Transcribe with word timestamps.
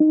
Hallo, 0.00 0.06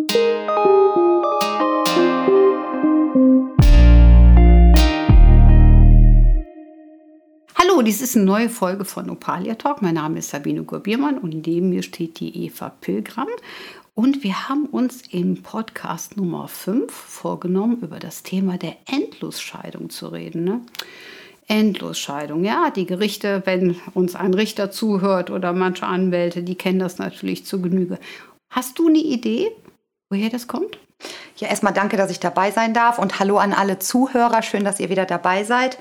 dies 7.82 8.00
ist 8.00 8.16
eine 8.16 8.26
neue 8.26 8.50
Folge 8.50 8.86
von 8.86 9.10
Opalia 9.10 9.56
Talk. 9.56 9.82
Mein 9.82 9.96
Name 9.96 10.20
ist 10.20 10.30
Sabine 10.30 10.62
Gurbiermann 10.62 11.18
und 11.18 11.48
neben 11.48 11.70
mir 11.70 11.82
steht 11.82 12.20
die 12.20 12.46
Eva 12.46 12.70
Pilgram. 12.70 13.30
Und 13.96 14.24
wir 14.24 14.48
haben 14.48 14.68
uns 14.68 15.02
im 15.10 15.42
Podcast 15.42 16.18
Nummer 16.18 16.48
5 16.48 16.94
vorgenommen, 16.94 17.80
über 17.82 17.98
das 17.98 18.22
Thema 18.22 18.60
der 18.60 18.78
Endlosscheidung 18.86 19.90
zu 19.90 20.10
reden. 20.10 20.44
Ne? 20.44 20.62
Endlosscheidung, 21.48 22.44
ja, 22.44 22.70
die 22.70 22.86
Gerichte, 22.86 23.42
wenn 23.46 23.76
uns 23.96 24.14
ein 24.14 24.36
Richter 24.36 24.70
zuhört 24.70 25.32
oder 25.32 25.52
manche 25.52 25.88
Anwälte, 25.88 26.44
die 26.44 26.54
kennen 26.54 26.78
das 26.78 27.00
natürlich 27.00 27.48
zu 27.48 27.60
Genüge. 27.60 27.98
Hast 28.52 28.78
du 28.78 28.88
eine 28.88 29.00
Idee, 29.00 29.52
woher 30.10 30.30
das 30.30 30.48
kommt? 30.48 30.78
Ja, 31.38 31.48
erstmal 31.48 31.74
danke, 31.74 31.96
dass 31.96 32.12
ich 32.12 32.20
dabei 32.20 32.52
sein 32.52 32.74
darf 32.74 33.00
und 33.00 33.20
hallo 33.20 33.38
an 33.38 33.54
alle 33.54 33.80
Zuhörer. 33.80 34.42
Schön, 34.42 34.64
dass 34.66 34.80
ihr 34.80 34.90
wieder 34.90 35.06
dabei 35.06 35.44
seid. 35.44 35.78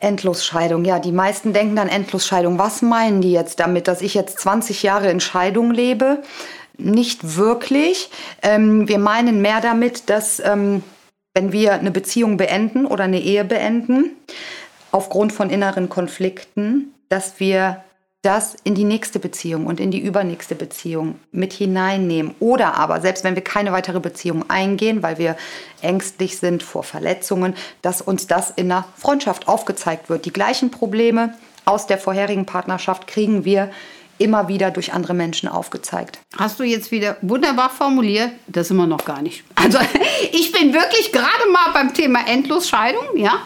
Endlosscheidung. 0.00 0.84
Ja, 0.84 0.98
die 0.98 1.12
meisten 1.12 1.52
denken 1.52 1.76
dann 1.76 1.88
Endlosscheidung. 1.88 2.58
Was 2.58 2.82
meinen 2.82 3.22
die 3.22 3.32
jetzt 3.32 3.60
damit, 3.60 3.88
dass 3.88 4.02
ich 4.02 4.12
jetzt 4.12 4.38
20 4.40 4.82
Jahre 4.82 5.10
in 5.10 5.20
Scheidung 5.20 5.70
lebe? 5.70 6.22
Nicht 6.76 7.36
wirklich. 7.36 8.10
Ähm, 8.42 8.88
wir 8.88 8.98
meinen 8.98 9.40
mehr 9.40 9.60
damit, 9.60 10.10
dass 10.10 10.40
ähm, 10.40 10.82
wenn 11.32 11.52
wir 11.52 11.74
eine 11.74 11.90
Beziehung 11.90 12.36
beenden 12.36 12.84
oder 12.84 13.04
eine 13.04 13.20
Ehe 13.20 13.44
beenden, 13.44 14.10
aufgrund 14.90 15.32
von 15.32 15.48
inneren 15.48 15.88
Konflikten, 15.88 16.92
dass 17.08 17.40
wir 17.40 17.83
das 18.24 18.56
in 18.64 18.74
die 18.74 18.84
nächste 18.84 19.18
Beziehung 19.18 19.66
und 19.66 19.80
in 19.80 19.90
die 19.90 20.00
übernächste 20.00 20.54
Beziehung 20.54 21.18
mit 21.32 21.52
hineinnehmen. 21.52 22.34
Oder 22.40 22.74
aber, 22.76 23.00
selbst 23.00 23.24
wenn 23.24 23.34
wir 23.34 23.44
keine 23.44 23.72
weitere 23.72 24.00
Beziehung 24.00 24.48
eingehen, 24.48 25.02
weil 25.02 25.18
wir 25.18 25.36
ängstlich 25.82 26.38
sind 26.38 26.62
vor 26.62 26.82
Verletzungen, 26.82 27.54
dass 27.82 28.00
uns 28.00 28.26
das 28.26 28.50
in 28.50 28.68
der 28.68 28.86
Freundschaft 28.96 29.48
aufgezeigt 29.48 30.08
wird. 30.08 30.24
Die 30.24 30.32
gleichen 30.32 30.70
Probleme 30.70 31.34
aus 31.64 31.86
der 31.86 31.98
vorherigen 31.98 32.46
Partnerschaft 32.46 33.06
kriegen 33.06 33.44
wir 33.44 33.70
immer 34.18 34.48
wieder 34.48 34.70
durch 34.70 34.92
andere 34.92 35.14
Menschen 35.14 35.48
aufgezeigt. 35.48 36.20
Hast 36.38 36.60
du 36.60 36.64
jetzt 36.64 36.90
wieder 36.90 37.16
wunderbar 37.20 37.70
formuliert? 37.70 38.30
Das 38.46 38.70
immer 38.70 38.86
noch 38.86 39.04
gar 39.04 39.22
nicht. 39.22 39.44
Also 39.54 39.78
ich 40.32 40.52
bin 40.52 40.72
wirklich 40.72 41.12
gerade 41.12 41.50
mal 41.52 41.72
beim 41.72 41.92
Thema 41.94 42.20
Endlosscheidung, 42.26 43.04
ja, 43.16 43.42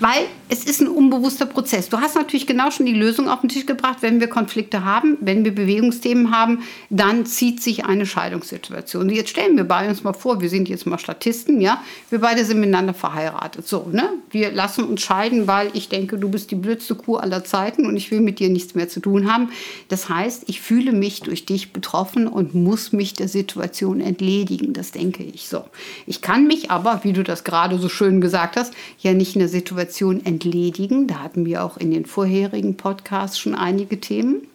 weil 0.00 0.26
es 0.52 0.64
ist 0.64 0.82
ein 0.82 0.88
unbewusster 0.88 1.46
Prozess. 1.46 1.88
Du 1.88 1.96
hast 1.96 2.14
natürlich 2.14 2.46
genau 2.46 2.70
schon 2.70 2.84
die 2.84 2.92
Lösung 2.92 3.30
auf 3.30 3.40
den 3.40 3.48
Tisch 3.48 3.64
gebracht. 3.64 3.98
Wenn 4.02 4.20
wir 4.20 4.26
Konflikte 4.26 4.84
haben, 4.84 5.16
wenn 5.22 5.46
wir 5.46 5.54
Bewegungsthemen 5.54 6.30
haben, 6.30 6.58
dann 6.90 7.24
zieht 7.24 7.62
sich 7.62 7.86
eine 7.86 8.04
Scheidungssituation. 8.04 9.08
Jetzt 9.08 9.30
stellen 9.30 9.56
wir 9.56 9.64
beide 9.64 9.88
uns 9.88 10.04
mal 10.04 10.12
vor, 10.12 10.42
wir 10.42 10.50
sind 10.50 10.68
jetzt 10.68 10.86
mal 10.86 10.98
Statisten, 10.98 11.62
ja, 11.62 11.82
wir 12.10 12.18
beide 12.18 12.44
sind 12.44 12.60
miteinander 12.60 12.92
verheiratet. 12.92 13.66
So, 13.66 13.88
ne? 13.90 14.10
Wir 14.30 14.52
lassen 14.52 14.84
uns 14.84 15.00
scheiden, 15.00 15.46
weil 15.46 15.70
ich 15.72 15.88
denke, 15.88 16.18
du 16.18 16.28
bist 16.28 16.50
die 16.50 16.56
blödste 16.56 16.96
Kuh 16.96 17.16
aller 17.16 17.44
Zeiten 17.44 17.86
und 17.86 17.96
ich 17.96 18.10
will 18.10 18.20
mit 18.20 18.38
dir 18.38 18.50
nichts 18.50 18.74
mehr 18.74 18.90
zu 18.90 19.00
tun 19.00 19.32
haben. 19.32 19.48
Das 19.88 20.10
heißt, 20.10 20.44
ich 20.48 20.60
fühle 20.60 20.92
mich 20.92 21.22
durch 21.22 21.46
dich 21.46 21.72
betroffen 21.72 22.26
und 22.26 22.54
muss 22.54 22.92
mich 22.92 23.14
der 23.14 23.28
Situation 23.28 24.02
entledigen. 24.02 24.74
Das 24.74 24.90
denke 24.90 25.22
ich 25.22 25.48
so. 25.48 25.64
Ich 26.06 26.20
kann 26.20 26.46
mich 26.46 26.70
aber, 26.70 27.04
wie 27.04 27.14
du 27.14 27.22
das 27.22 27.42
gerade 27.42 27.78
so 27.78 27.88
schön 27.88 28.20
gesagt 28.20 28.56
hast, 28.56 28.74
ja 28.98 29.14
nicht 29.14 29.34
in 29.34 29.38
der 29.38 29.48
Situation 29.48 30.22
entledigen 30.26 30.41
entledigen. 30.42 31.06
Da 31.06 31.20
hatten 31.20 31.44
wir 31.44 31.64
auch 31.64 31.76
in 31.76 31.90
den 31.90 32.06
vorherigen 32.06 32.76
Podcasts 32.76 33.38
schon 33.38 33.54
einige 33.54 34.00
Themen. 34.00 34.48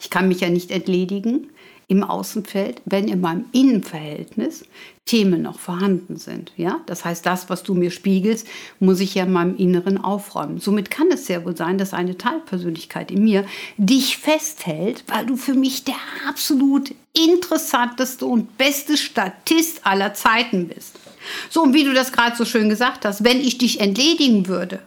Ich 0.00 0.10
kann 0.10 0.28
mich 0.28 0.40
ja 0.40 0.50
nicht 0.50 0.70
entledigen 0.70 1.48
im 1.88 2.04
Außenfeld, 2.04 2.82
wenn 2.84 3.08
in 3.08 3.20
meinem 3.20 3.46
Innenverhältnis 3.50 4.64
Themen 5.06 5.42
noch 5.42 5.58
vorhanden 5.58 6.18
sind. 6.18 6.52
Ja? 6.56 6.80
Das 6.86 7.04
heißt, 7.04 7.26
das, 7.26 7.50
was 7.50 7.64
du 7.64 7.74
mir 7.74 7.90
spiegelst, 7.90 8.46
muss 8.78 9.00
ich 9.00 9.16
ja 9.16 9.24
in 9.24 9.32
meinem 9.32 9.56
Inneren 9.56 9.98
aufräumen. 9.98 10.60
Somit 10.60 10.88
kann 10.92 11.08
es 11.10 11.26
sehr 11.26 11.44
wohl 11.44 11.56
sein, 11.56 11.78
dass 11.78 11.92
eine 11.92 12.16
Teilpersönlichkeit 12.16 13.10
in 13.10 13.24
mir 13.24 13.44
dich 13.76 14.18
festhält, 14.18 15.02
weil 15.08 15.26
du 15.26 15.36
für 15.36 15.54
mich 15.54 15.82
der 15.82 15.96
absolut 16.28 16.94
interessanteste 17.12 18.24
und 18.24 18.56
beste 18.56 18.96
Statist 18.96 19.84
aller 19.84 20.14
Zeiten 20.14 20.68
bist. 20.68 20.96
So, 21.48 21.62
und 21.62 21.74
wie 21.74 21.84
du 21.84 21.92
das 21.92 22.12
gerade 22.12 22.36
so 22.36 22.44
schön 22.44 22.68
gesagt 22.68 23.04
hast, 23.04 23.24
wenn 23.24 23.40
ich 23.40 23.58
dich 23.58 23.80
entledigen 23.80 24.46
würde, 24.46 24.78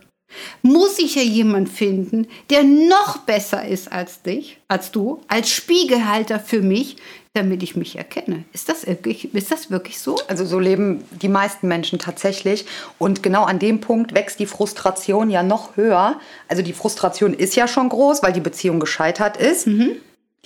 muss 0.61 0.99
ich 0.99 1.15
ja 1.15 1.21
jemand 1.21 1.69
finden, 1.69 2.27
der 2.49 2.63
noch 2.63 3.17
besser 3.19 3.65
ist 3.67 3.91
als 3.91 4.21
dich, 4.21 4.59
als 4.67 4.91
du, 4.91 5.21
als 5.27 5.49
Spiegelhalter 5.49 6.39
für 6.39 6.61
mich, 6.61 6.97
damit 7.33 7.63
ich 7.63 7.75
mich 7.75 7.97
erkenne. 7.97 8.43
Ist 8.53 8.69
das 8.69 8.85
wirklich, 8.85 9.33
ist 9.33 9.51
das 9.51 9.71
wirklich 9.71 9.99
so? 9.99 10.17
Also 10.27 10.45
so 10.45 10.59
leben 10.59 11.03
die 11.21 11.29
meisten 11.29 11.67
Menschen 11.67 11.97
tatsächlich. 11.97 12.65
Und 12.99 13.23
genau 13.23 13.43
an 13.43 13.57
dem 13.57 13.81
Punkt 13.81 14.13
wächst 14.13 14.39
die 14.39 14.45
Frustration 14.45 15.31
ja 15.31 15.41
noch 15.41 15.75
höher. 15.75 16.19
Also 16.47 16.61
die 16.61 16.73
Frustration 16.73 17.33
ist 17.33 17.55
ja 17.55 17.67
schon 17.67 17.89
groß, 17.89 18.21
weil 18.21 18.33
die 18.33 18.39
Beziehung 18.39 18.79
gescheitert 18.79 19.37
ist. 19.37 19.65
Mhm. 19.65 19.93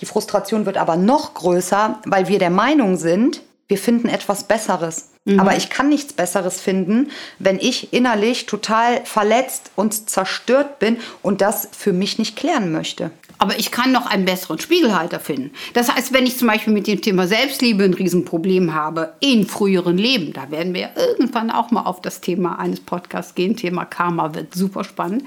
Die 0.00 0.06
Frustration 0.06 0.64
wird 0.64 0.78
aber 0.78 0.96
noch 0.96 1.34
größer, 1.34 2.00
weil 2.06 2.28
wir 2.28 2.38
der 2.38 2.50
Meinung 2.50 2.96
sind, 2.96 3.42
wir 3.66 3.78
finden 3.78 4.08
etwas 4.08 4.44
Besseres. 4.44 5.10
Mhm. 5.24 5.40
Aber 5.40 5.56
ich 5.56 5.70
kann 5.70 5.88
nichts 5.88 6.12
Besseres 6.12 6.60
finden, 6.60 7.10
wenn 7.38 7.58
ich 7.58 7.92
innerlich 7.92 8.46
total 8.46 9.04
verletzt 9.04 9.70
und 9.76 10.08
zerstört 10.08 10.78
bin 10.78 10.98
und 11.22 11.40
das 11.40 11.68
für 11.76 11.92
mich 11.92 12.18
nicht 12.18 12.36
klären 12.36 12.72
möchte 12.72 13.10
aber 13.38 13.58
ich 13.58 13.70
kann 13.70 13.92
noch 13.92 14.06
einen 14.06 14.24
besseren 14.24 14.58
Spiegelhalter 14.58 15.20
finden. 15.20 15.52
Das 15.72 15.94
heißt, 15.94 16.12
wenn 16.12 16.26
ich 16.26 16.36
zum 16.36 16.48
Beispiel 16.48 16.72
mit 16.72 16.88
dem 16.88 17.00
Thema 17.00 17.28
Selbstliebe 17.28 17.84
ein 17.84 17.94
Riesenproblem 17.94 18.74
habe, 18.74 19.12
in 19.20 19.46
früheren 19.46 19.96
Leben, 19.96 20.32
da 20.32 20.50
werden 20.50 20.74
wir 20.74 20.90
irgendwann 20.96 21.50
auch 21.50 21.70
mal 21.70 21.82
auf 21.82 22.02
das 22.02 22.20
Thema 22.20 22.58
eines 22.58 22.80
Podcasts 22.80 23.36
gehen, 23.36 23.56
Thema 23.56 23.84
Karma 23.84 24.34
wird 24.34 24.54
super 24.54 24.82
spannend. 24.82 25.22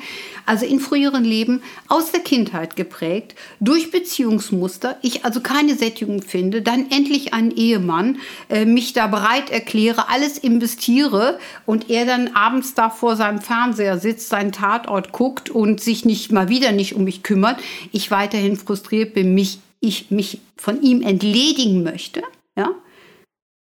Also 0.46 0.66
in 0.66 0.82
früheren 0.82 1.24
Leben 1.24 1.64
aus 1.88 2.12
der 2.12 2.20
Kindheit 2.20 2.76
geprägt, 2.76 3.36
durch 3.62 3.92
Beziehungsmuster, 3.92 4.98
ich 5.02 5.24
also 5.24 5.40
keine 5.40 5.76
Sättigung 5.76 6.22
finde, 6.22 6.62
dann 6.62 6.92
endlich 6.92 7.34
einen 7.34 7.52
Ehemann, 7.52 8.18
äh, 8.50 8.66
mich 8.66 8.92
da 8.92 9.08
bereit 9.08 9.50
erkläre, 9.92 10.10
alles 10.10 10.38
investiere 10.38 11.40
und 11.66 11.90
er 11.90 12.06
dann 12.06 12.36
abends 12.36 12.74
da 12.74 12.90
vor 12.90 13.16
seinem 13.16 13.40
Fernseher 13.40 13.98
sitzt, 13.98 14.30
seinen 14.30 14.52
Tatort 14.52 15.14
guckt 15.14 15.50
und 15.50 15.80
sich 15.80 16.04
nicht 16.04 16.32
mal 16.32 16.50
wieder 16.50 16.72
nicht 16.72 16.96
um 16.96 17.06
mich 17.06 17.24
kümmert. 17.24 17.58
Ich 17.92 18.02
ich 18.02 18.12
weiterhin 18.12 18.58
frustriert 18.58 19.14
bin, 19.14 19.36
mich, 19.36 19.60
ich 19.80 20.10
mich 20.10 20.42
von 20.58 20.82
ihm 20.82 21.02
entledigen 21.02 21.84
möchte, 21.84 22.24
ja, 22.58 22.70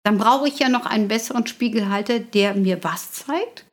dann 0.04 0.18
brauche 0.18 0.48
ich 0.48 0.58
ja 0.58 0.68
noch 0.68 0.86
einen 0.86 1.08
besseren 1.08 1.46
Spiegelhalter, 1.46 2.18
der 2.18 2.54
mir 2.54 2.82
was 2.82 3.12
zeigt? 3.12 3.66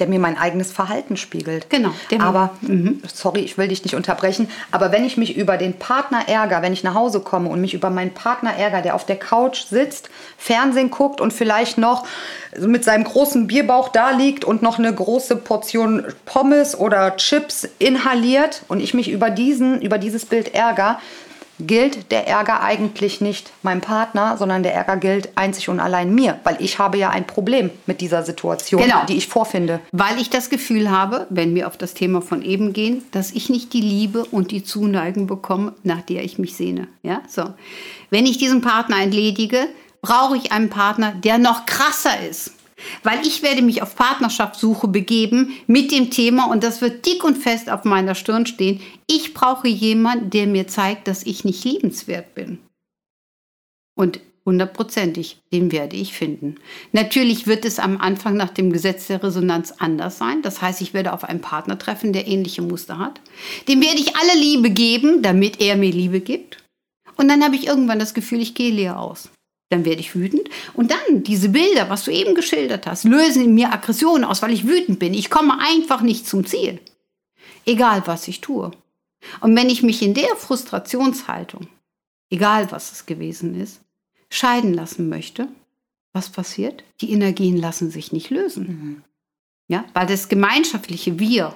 Der 0.00 0.08
mir 0.08 0.18
mein 0.18 0.38
eigenes 0.38 0.72
Verhalten 0.72 1.16
spiegelt. 1.16 1.70
Genau. 1.70 1.90
Aber, 2.18 2.50
mhm. 2.62 3.02
sorry, 3.12 3.40
ich 3.40 3.58
will 3.58 3.68
dich 3.68 3.84
nicht 3.84 3.94
unterbrechen, 3.94 4.48
aber 4.70 4.92
wenn 4.92 5.04
ich 5.04 5.16
mich 5.16 5.36
über 5.36 5.56
den 5.56 5.74
Partner 5.74 6.28
ärgere, 6.28 6.62
wenn 6.62 6.72
ich 6.72 6.82
nach 6.82 6.94
Hause 6.94 7.20
komme 7.20 7.48
und 7.48 7.60
mich 7.60 7.74
über 7.74 7.90
meinen 7.90 8.12
Partner 8.12 8.54
ärgere, 8.54 8.82
der 8.82 8.94
auf 8.94 9.06
der 9.06 9.16
Couch 9.16 9.64
sitzt, 9.64 10.10
Fernsehen 10.38 10.90
guckt 10.90 11.20
und 11.20 11.32
vielleicht 11.32 11.78
noch 11.78 12.06
mit 12.58 12.84
seinem 12.84 13.04
großen 13.04 13.46
Bierbauch 13.46 13.88
da 13.88 14.10
liegt 14.10 14.44
und 14.44 14.62
noch 14.62 14.78
eine 14.78 14.92
große 14.92 15.36
Portion 15.36 16.04
Pommes 16.24 16.78
oder 16.78 17.16
Chips 17.16 17.68
inhaliert 17.78 18.62
und 18.68 18.80
ich 18.80 18.94
mich 18.94 19.10
über, 19.10 19.30
diesen, 19.30 19.80
über 19.82 19.98
dieses 19.98 20.26
Bild 20.26 20.54
ärgere, 20.54 20.98
gilt 21.66 22.10
der 22.10 22.26
Ärger 22.26 22.62
eigentlich 22.62 23.20
nicht 23.20 23.52
meinem 23.62 23.80
Partner, 23.80 24.36
sondern 24.36 24.62
der 24.62 24.74
Ärger 24.74 24.96
gilt 24.96 25.36
einzig 25.36 25.68
und 25.68 25.80
allein 25.80 26.14
mir, 26.14 26.38
weil 26.44 26.56
ich 26.60 26.78
habe 26.78 26.98
ja 26.98 27.10
ein 27.10 27.26
Problem 27.26 27.70
mit 27.86 28.00
dieser 28.00 28.22
Situation, 28.22 28.82
genau. 28.82 29.04
die 29.06 29.16
ich 29.16 29.28
vorfinde. 29.28 29.80
Weil 29.92 30.18
ich 30.20 30.30
das 30.30 30.50
Gefühl 30.50 30.90
habe, 30.90 31.26
wenn 31.30 31.54
wir 31.54 31.66
auf 31.66 31.76
das 31.76 31.94
Thema 31.94 32.20
von 32.20 32.42
eben 32.42 32.72
gehen, 32.72 33.02
dass 33.12 33.32
ich 33.32 33.48
nicht 33.50 33.72
die 33.72 33.80
Liebe 33.80 34.24
und 34.24 34.50
die 34.50 34.64
Zuneigung 34.64 35.26
bekomme, 35.26 35.74
nach 35.82 36.02
der 36.02 36.24
ich 36.24 36.38
mich 36.38 36.56
sehne. 36.56 36.88
Ja, 37.02 37.22
so. 37.28 37.44
Wenn 38.10 38.26
ich 38.26 38.38
diesen 38.38 38.60
Partner 38.60 39.00
entledige, 39.00 39.68
brauche 40.02 40.36
ich 40.36 40.52
einen 40.52 40.70
Partner, 40.70 41.12
der 41.12 41.38
noch 41.38 41.66
krasser 41.66 42.20
ist. 42.28 42.52
Weil 43.02 43.26
ich 43.26 43.42
werde 43.42 43.62
mich 43.62 43.82
auf 43.82 43.96
Partnerschaftssuche 43.96 44.88
begeben 44.88 45.52
mit 45.66 45.92
dem 45.92 46.10
Thema 46.10 46.50
und 46.50 46.64
das 46.64 46.80
wird 46.80 47.06
dick 47.06 47.24
und 47.24 47.36
fest 47.36 47.70
auf 47.70 47.84
meiner 47.84 48.14
Stirn 48.14 48.46
stehen. 48.46 48.80
Ich 49.06 49.34
brauche 49.34 49.68
jemanden, 49.68 50.30
der 50.30 50.46
mir 50.46 50.66
zeigt, 50.66 51.08
dass 51.08 51.24
ich 51.24 51.44
nicht 51.44 51.64
liebenswert 51.64 52.34
bin. 52.34 52.58
Und 53.94 54.20
hundertprozentig, 54.46 55.38
den 55.52 55.70
werde 55.72 55.96
ich 55.96 56.14
finden. 56.14 56.56
Natürlich 56.92 57.46
wird 57.46 57.64
es 57.64 57.78
am 57.78 57.98
Anfang 57.98 58.36
nach 58.36 58.50
dem 58.50 58.72
Gesetz 58.72 59.06
der 59.06 59.22
Resonanz 59.22 59.74
anders 59.78 60.18
sein. 60.18 60.42
Das 60.42 60.62
heißt, 60.62 60.80
ich 60.80 60.94
werde 60.94 61.12
auf 61.12 61.24
einen 61.24 61.40
Partner 61.40 61.78
treffen, 61.78 62.12
der 62.12 62.26
ähnliche 62.26 62.62
Muster 62.62 62.98
hat. 62.98 63.20
Dem 63.68 63.82
werde 63.82 64.00
ich 64.00 64.16
alle 64.16 64.40
Liebe 64.40 64.70
geben, 64.70 65.22
damit 65.22 65.60
er 65.60 65.76
mir 65.76 65.92
Liebe 65.92 66.20
gibt. 66.20 66.58
Und 67.16 67.28
dann 67.28 67.44
habe 67.44 67.56
ich 67.56 67.66
irgendwann 67.66 67.98
das 67.98 68.14
Gefühl, 68.14 68.40
ich 68.40 68.54
gehe 68.54 68.72
leer 68.72 68.98
aus 68.98 69.30
dann 69.70 69.84
werde 69.84 70.00
ich 70.00 70.14
wütend. 70.14 70.50
Und 70.74 70.90
dann 70.90 71.22
diese 71.22 71.48
Bilder, 71.48 71.88
was 71.88 72.04
du 72.04 72.10
eben 72.10 72.34
geschildert 72.34 72.86
hast, 72.86 73.04
lösen 73.04 73.44
in 73.44 73.54
mir 73.54 73.72
Aggressionen 73.72 74.24
aus, 74.24 74.42
weil 74.42 74.52
ich 74.52 74.66
wütend 74.66 74.98
bin. 74.98 75.14
Ich 75.14 75.30
komme 75.30 75.58
einfach 75.60 76.02
nicht 76.02 76.26
zum 76.26 76.44
Ziel. 76.44 76.80
Egal, 77.64 78.02
was 78.06 78.28
ich 78.28 78.40
tue. 78.40 78.72
Und 79.40 79.56
wenn 79.56 79.70
ich 79.70 79.82
mich 79.82 80.02
in 80.02 80.14
der 80.14 80.34
Frustrationshaltung, 80.36 81.68
egal 82.30 82.70
was 82.72 82.92
es 82.92 83.06
gewesen 83.06 83.58
ist, 83.58 83.80
scheiden 84.30 84.74
lassen 84.74 85.08
möchte, 85.08 85.48
was 86.12 86.30
passiert? 86.30 86.82
Die 87.00 87.12
Energien 87.12 87.56
lassen 87.56 87.90
sich 87.90 88.12
nicht 88.12 88.30
lösen. 88.30 88.66
Mhm. 88.66 89.02
Ja, 89.68 89.84
weil 89.94 90.06
das 90.06 90.28
gemeinschaftliche 90.28 91.20
Wir 91.20 91.54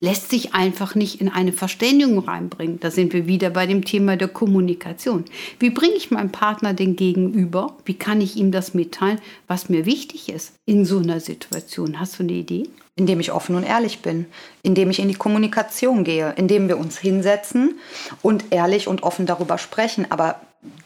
lässt 0.00 0.30
sich 0.30 0.54
einfach 0.54 0.94
nicht 0.94 1.20
in 1.20 1.28
eine 1.28 1.52
Verständigung 1.52 2.20
reinbringen. 2.20 2.80
Da 2.80 2.90
sind 2.90 3.12
wir 3.12 3.26
wieder 3.26 3.50
bei 3.50 3.66
dem 3.66 3.84
Thema 3.84 4.16
der 4.16 4.28
Kommunikation. 4.28 5.26
Wie 5.58 5.70
bringe 5.70 5.94
ich 5.94 6.10
meinem 6.10 6.32
Partner 6.32 6.72
den 6.72 6.96
Gegenüber? 6.96 7.76
Wie 7.84 7.94
kann 7.94 8.22
ich 8.22 8.36
ihm 8.36 8.50
das 8.50 8.72
mitteilen, 8.72 9.20
was 9.46 9.68
mir 9.68 9.84
wichtig 9.84 10.30
ist 10.30 10.54
in 10.64 10.86
so 10.86 10.98
einer 10.98 11.20
Situation? 11.20 12.00
Hast 12.00 12.18
du 12.18 12.22
eine 12.22 12.32
Idee? 12.32 12.68
Indem 12.96 13.20
ich 13.20 13.32
offen 13.32 13.54
und 13.54 13.62
ehrlich 13.62 14.00
bin, 14.00 14.26
indem 14.62 14.90
ich 14.90 15.00
in 15.00 15.08
die 15.08 15.14
Kommunikation 15.14 16.02
gehe, 16.02 16.34
indem 16.36 16.68
wir 16.68 16.78
uns 16.78 16.98
hinsetzen 16.98 17.78
und 18.20 18.46
ehrlich 18.50 18.88
und 18.88 19.02
offen 19.02 19.26
darüber 19.26 19.58
sprechen. 19.58 20.10
Aber 20.10 20.40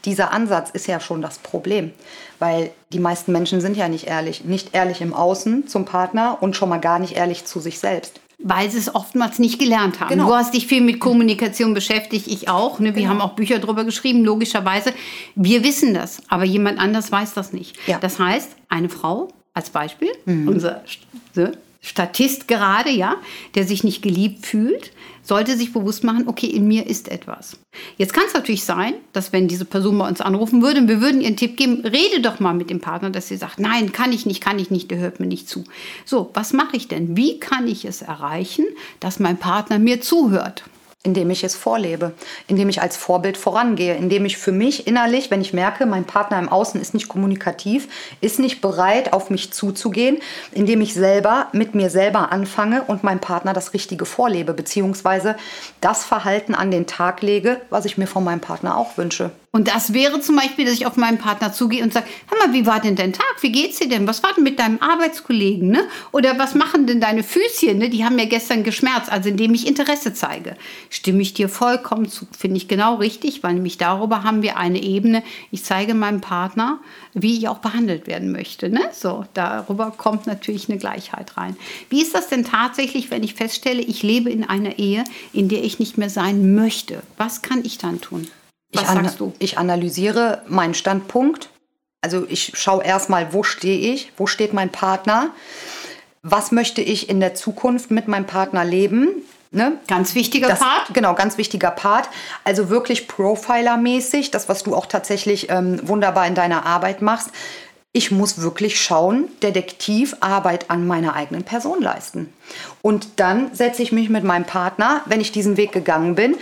dieser 0.05 0.31
Ansatz 0.31 0.69
ist 0.69 0.87
ja 0.87 0.99
schon 0.99 1.21
das 1.21 1.39
Problem, 1.39 1.91
weil 2.39 2.71
die 2.93 2.99
meisten 2.99 3.31
Menschen 3.31 3.59
sind 3.59 3.75
ja 3.75 3.89
nicht 3.89 4.07
ehrlich, 4.07 4.45
nicht 4.45 4.73
ehrlich 4.73 5.01
im 5.01 5.13
Außen 5.13 5.67
zum 5.67 5.85
Partner 5.85 6.37
und 6.41 6.55
schon 6.55 6.69
mal 6.69 6.79
gar 6.79 6.99
nicht 6.99 7.15
ehrlich 7.15 7.45
zu 7.45 7.59
sich 7.59 7.79
selbst. 7.79 8.21
Weil 8.39 8.69
sie 8.69 8.77
es 8.77 8.93
oftmals 8.93 9.39
nicht 9.39 9.59
gelernt 9.59 9.99
haben. 9.99 10.09
Genau. 10.09 10.27
Du 10.27 10.35
hast 10.35 10.53
dich 10.53 10.67
viel 10.67 10.81
mit 10.81 10.99
Kommunikation 10.99 11.73
beschäftigt, 11.73 12.27
ich 12.27 12.49
auch. 12.49 12.79
Ne? 12.79 12.87
Wir 12.87 13.03
genau. 13.03 13.09
haben 13.09 13.21
auch 13.21 13.33
Bücher 13.33 13.59
darüber 13.59 13.83
geschrieben, 13.83 14.23
logischerweise. 14.23 14.93
Wir 15.35 15.63
wissen 15.63 15.93
das, 15.93 16.21
aber 16.27 16.43
jemand 16.43 16.79
anders 16.79 17.11
weiß 17.11 17.33
das 17.33 17.53
nicht. 17.53 17.77
Ja. 17.87 17.97
Das 17.99 18.19
heißt, 18.19 18.51
eine 18.69 18.89
Frau 18.89 19.29
als 19.53 19.69
Beispiel, 19.69 20.09
mhm. 20.25 20.47
unser 20.49 20.83
Statist 21.85 22.47
gerade, 22.47 22.89
ja, 22.89 23.17
der 23.53 23.67
sich 23.67 23.83
nicht 23.83 24.01
geliebt 24.01 24.47
fühlt, 24.47 24.91
sollte 25.21 25.55
sich 25.55 25.71
bewusst 25.71 26.03
machen, 26.03 26.27
okay, 26.27 26.47
in 26.47 26.67
mir 26.67 26.87
ist 26.87 27.09
etwas. 27.09 27.59
Jetzt 27.97 28.11
kann 28.11 28.23
es 28.25 28.33
natürlich 28.33 28.63
sein, 28.63 28.95
dass 29.13 29.31
wenn 29.31 29.47
diese 29.47 29.65
Person 29.65 29.95
bei 29.99 30.07
uns 30.07 30.19
anrufen 30.19 30.63
würde 30.63 30.81
und 30.81 30.87
wir 30.87 30.99
würden 30.99 31.21
ihr 31.21 31.27
einen 31.27 31.37
Tipp 31.37 31.57
geben, 31.57 31.81
rede 31.81 32.21
doch 32.21 32.39
mal 32.39 32.53
mit 32.53 32.71
dem 32.71 32.81
Partner, 32.81 33.11
dass 33.11 33.27
sie 33.27 33.37
sagt, 33.37 33.59
nein, 33.59 33.91
kann 33.91 34.11
ich 34.11 34.25
nicht, 34.25 34.41
kann 34.41 34.57
ich 34.57 34.71
nicht, 34.71 34.89
der 34.89 34.97
hört 34.97 35.19
mir 35.19 35.27
nicht 35.27 35.47
zu. 35.47 35.63
So, 36.05 36.31
was 36.33 36.53
mache 36.53 36.75
ich 36.75 36.87
denn? 36.87 37.15
Wie 37.15 37.39
kann 37.39 37.67
ich 37.67 37.85
es 37.85 38.01
erreichen, 38.01 38.65
dass 38.99 39.19
mein 39.19 39.37
Partner 39.37 39.77
mir 39.77 40.01
zuhört? 40.01 40.63
Indem 41.05 41.29
ich 41.29 41.43
es 41.43 41.55
vorlebe, 41.55 42.13
indem 42.47 42.69
ich 42.69 42.81
als 42.81 42.97
Vorbild 42.97 43.37
vorangehe, 43.37 43.95
indem 43.95 44.25
ich 44.25 44.37
für 44.37 44.51
mich 44.51 44.87
innerlich, 44.87 45.31
wenn 45.31 45.41
ich 45.41 45.53
merke, 45.53 45.85
mein 45.85 46.05
Partner 46.05 46.39
im 46.39 46.49
Außen 46.49 46.81
ist 46.81 46.93
nicht 46.93 47.07
kommunikativ, 47.07 47.87
ist 48.21 48.39
nicht 48.39 48.61
bereit, 48.61 49.13
auf 49.13 49.29
mich 49.29 49.53
zuzugehen, 49.53 50.17
indem 50.51 50.81
ich 50.81 50.93
selber 50.93 51.47
mit 51.51 51.75
mir 51.75 51.89
selber 51.89 52.31
anfange 52.31 52.83
und 52.83 53.03
meinem 53.03 53.19
Partner 53.19 53.53
das 53.53 53.73
Richtige 53.73 54.05
vorlebe, 54.05 54.53
beziehungsweise 54.53 55.35
das 55.81 56.03
Verhalten 56.03 56.55
an 56.55 56.71
den 56.71 56.87
Tag 56.87 57.21
lege, 57.21 57.61
was 57.69 57.85
ich 57.85 57.97
mir 57.97 58.07
von 58.07 58.23
meinem 58.23 58.41
Partner 58.41 58.77
auch 58.77 58.97
wünsche. 58.97 59.31
Und 59.55 59.69
das 59.69 59.93
wäre 59.93 60.19
zum 60.19 60.35
Beispiel, 60.35 60.65
dass 60.65 60.73
ich 60.73 60.85
auf 60.85 60.97
meinen 60.97 61.17
Partner 61.17 61.53
zugehe 61.53 61.81
und 61.81 61.93
sage, 61.93 62.07
hör 62.27 62.45
mal, 62.45 62.53
wie 62.53 62.65
war 62.65 62.81
denn 62.81 62.97
dein 62.97 63.13
Tag? 63.13 63.35
Wie 63.39 63.53
geht's 63.53 63.79
dir 63.79 63.87
denn? 63.87 64.05
Was 64.05 64.21
war 64.21 64.33
denn 64.33 64.43
mit 64.43 64.59
deinem 64.59 64.81
Arbeitskollegen? 64.81 65.69
Ne? 65.69 65.87
Oder 66.11 66.37
was 66.37 66.55
machen 66.55 66.87
denn 66.87 66.99
deine 66.99 67.23
Füßchen? 67.23 67.77
Ne? 67.77 67.89
Die 67.89 68.03
haben 68.03 68.19
ja 68.19 68.25
gestern 68.25 68.65
geschmerzt, 68.65 69.09
also 69.09 69.29
indem 69.29 69.53
ich 69.53 69.65
Interesse 69.65 70.13
zeige. 70.13 70.57
Stimme 70.89 71.21
ich 71.21 71.35
dir 71.35 71.47
vollkommen 71.47 72.09
zu, 72.09 72.27
finde 72.37 72.57
ich 72.57 72.67
genau 72.67 72.95
richtig, 72.95 73.43
weil 73.43 73.53
nämlich 73.53 73.77
darüber 73.77 74.25
haben 74.25 74.41
wir 74.41 74.57
eine 74.57 74.83
Ebene. 74.83 75.23
Ich 75.51 75.63
zeige 75.63 75.93
meinem 75.93 76.19
Partner, 76.19 76.81
wie 77.13 77.37
ich 77.37 77.47
auch 77.47 77.59
behandelt 77.59 78.07
werden 78.07 78.33
möchte. 78.33 78.67
Ne? 78.67 78.81
So, 78.91 79.23
darüber 79.35 79.93
kommt 79.95 80.27
natürlich 80.27 80.67
eine 80.67 80.79
Gleichheit 80.79 81.37
rein. 81.37 81.55
Wie 81.89 82.01
ist 82.01 82.13
das 82.13 82.27
denn 82.27 82.43
tatsächlich, 82.43 83.09
wenn 83.09 83.23
ich 83.23 83.35
feststelle, 83.35 83.81
ich 83.81 84.03
lebe 84.03 84.29
in 84.29 84.43
einer 84.43 84.79
Ehe, 84.79 85.05
in 85.31 85.47
der 85.47 85.63
ich 85.63 85.79
nicht 85.79 85.97
mehr 85.97 86.09
sein 86.09 86.55
möchte? 86.55 87.03
Was 87.15 87.41
kann 87.41 87.63
ich 87.63 87.77
dann 87.77 88.01
tun? 88.01 88.27
Was 88.73 88.91
sagst 88.91 89.19
du? 89.19 89.33
Ich 89.39 89.57
analysiere 89.57 90.41
meinen 90.47 90.73
Standpunkt. 90.73 91.49
Also 92.01 92.25
ich 92.27 92.51
schaue 92.55 92.83
erstmal, 92.83 93.33
wo 93.33 93.43
stehe 93.43 93.93
ich, 93.93 94.11
wo 94.17 94.27
steht 94.27 94.53
mein 94.53 94.71
Partner, 94.71 95.31
was 96.21 96.51
möchte 96.51 96.81
ich 96.81 97.09
in 97.09 97.19
der 97.19 97.35
Zukunft 97.35 97.91
mit 97.91 98.07
meinem 98.07 98.25
Partner 98.25 98.65
leben. 98.65 99.07
Ne? 99.51 99.79
Ganz 99.87 100.15
wichtiger 100.15 100.49
das, 100.49 100.59
Part. 100.59 100.93
Genau, 100.93 101.13
ganz 101.13 101.37
wichtiger 101.37 101.71
Part. 101.71 102.09
Also 102.43 102.69
wirklich 102.69 103.07
Profiler-mäßig, 103.07 104.31
das, 104.31 104.49
was 104.49 104.63
du 104.63 104.75
auch 104.75 104.85
tatsächlich 104.85 105.49
ähm, 105.49 105.79
wunderbar 105.87 106.27
in 106.27 106.35
deiner 106.35 106.65
Arbeit 106.65 107.01
machst. 107.01 107.29
Ich 107.91 108.11
muss 108.11 108.41
wirklich 108.41 108.81
schauen, 108.81 109.29
Detektivarbeit 109.41 110.69
an 110.69 110.85
meiner 110.85 111.15
eigenen 111.15 111.43
Person 111.43 111.81
leisten. 111.81 112.33
Und 112.81 113.07
dann 113.21 113.55
setze 113.55 113.81
ich 113.81 113.93
mich 113.93 114.09
mit 114.09 114.25
meinem 114.25 114.43
Partner, 114.43 115.01
wenn 115.05 115.21
ich 115.21 115.31
diesen 115.31 115.55
Weg 115.55 115.71
gegangen 115.71 116.15
bin, 116.15 116.35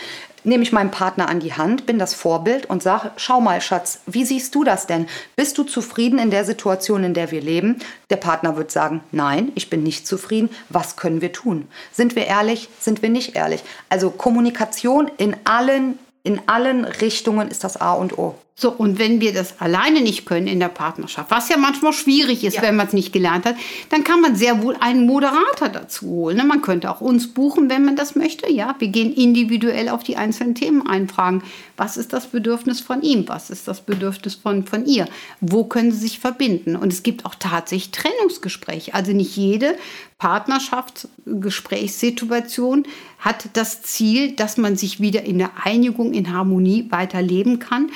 nehme 0.44 0.64
ich 0.64 0.72
meinen 0.72 0.92
Partner 0.92 1.30
an 1.30 1.40
die 1.40 1.54
Hand, 1.54 1.86
bin 1.86 2.00
das 2.00 2.14
Vorbild 2.14 2.66
und 2.66 2.84
sage, 2.84 3.12
schau 3.18 3.42
mal, 3.42 3.62
Schatz, 3.62 4.00
wie 4.06 4.26
siehst 4.26 4.56
du 4.56 4.64
das 4.64 4.88
denn? 4.88 5.08
Bist 5.36 5.58
du 5.58 5.64
zufrieden 5.64 6.20
in 6.20 6.32
der 6.32 6.46
Situation, 6.46 7.04
in 7.04 7.14
der 7.14 7.32
wir 7.32 7.42
leben? 7.42 7.80
Der 8.10 8.18
Partner 8.18 8.56
wird 8.56 8.72
sagen, 8.72 9.02
nein, 9.12 9.52
ich 9.56 9.70
bin 9.70 9.84
nicht 9.84 10.08
zufrieden. 10.08 10.50
Was 10.70 10.96
können 10.96 11.22
wir 11.22 11.32
tun? 11.32 11.68
Sind 11.92 12.16
wir 12.16 12.28
ehrlich? 12.28 12.70
Sind 12.80 13.02
wir 13.02 13.10
nicht 13.10 13.36
ehrlich? 13.36 13.64
Also 13.90 14.10
Kommunikation 14.10 15.10
in 15.18 15.36
allen, 15.46 15.98
in 16.24 16.42
allen 16.48 16.86
Richtungen 16.86 17.50
ist 17.50 17.64
das 17.64 17.80
A 17.80 17.94
und 17.94 18.18
O. 18.18 18.36
So, 18.56 18.72
und 18.72 19.00
wenn 19.00 19.20
wir 19.20 19.34
das 19.34 19.60
alleine 19.60 20.02
nicht 20.02 20.28
können 20.28 20.46
in 20.46 20.60
der 20.60 20.68
Partnerschaft, 20.68 21.32
was 21.32 21.50
ja 21.50 21.58
manchmal 21.58 21.92
schwierig 21.92 22.44
ist, 22.44 22.58
ja. 22.58 22.62
wenn 22.62 22.76
man 22.76 22.86
es 22.86 22.94
nicht 22.94 23.12
gelernt 23.12 23.46
hat, 23.46 23.56
dann 23.90 24.04
kann 24.04 24.22
man 24.22 24.36
sehr 24.36 24.62
wohl 24.62 24.76
einen 24.80 25.08
Moderator 25.08 25.70
dazu 25.70 26.08
holen. 26.08 26.38
Ne? 26.38 26.44
Man 26.44 26.62
könnte 26.62 26.92
auch 26.92 27.02
uns 27.02 27.34
buchen, 27.34 27.72
wenn 27.72 27.84
man 27.84 27.96
das 27.96 28.16
möchte. 28.16 28.52
Ja, 28.52 28.76
wir 28.78 28.90
gehen 28.90 29.12
individuell 29.12 29.90
auf 29.90 30.04
die 30.04 30.18
einzelnen 30.18 30.54
Themen 30.54 30.86
einfragen. 30.86 31.42
Was 31.78 31.98
ist 31.98 32.14
das 32.14 32.28
Bedürfnis 32.28 32.80
von 32.80 33.02
ihm? 33.02 33.28
Was 33.28 33.50
ist 33.50 33.68
das 33.68 33.82
Bedürfnis 33.82 34.36
von, 34.36 34.68
von 34.68 34.86
ihr? 34.86 35.08
Wo 35.42 35.64
können 35.64 35.92
sie 35.92 35.98
sich 35.98 36.20
verbinden? 36.20 36.76
Und 36.76 36.94
es 36.94 37.02
gibt 37.02 37.26
auch 37.26 37.34
tatsächlich 37.34 37.90
Trennungsgespräche. 37.90 38.94
Also 38.94 39.14
nicht 39.14 39.36
jede 39.36 39.76
Partnerschaftsgesprächssituation 40.24 42.86
hat 43.20 43.50
das 43.54 43.82
Ziel, 43.82 44.34
dass 44.34 44.58
man 44.58 44.76
sich 44.78 45.02
wieder 45.02 45.24
in 45.24 45.38
der 45.38 45.66
Einigung, 45.66 46.14
in 46.14 46.32
Harmonie 46.32 46.88
weiterleben 46.90 47.60
kann, 47.60 47.92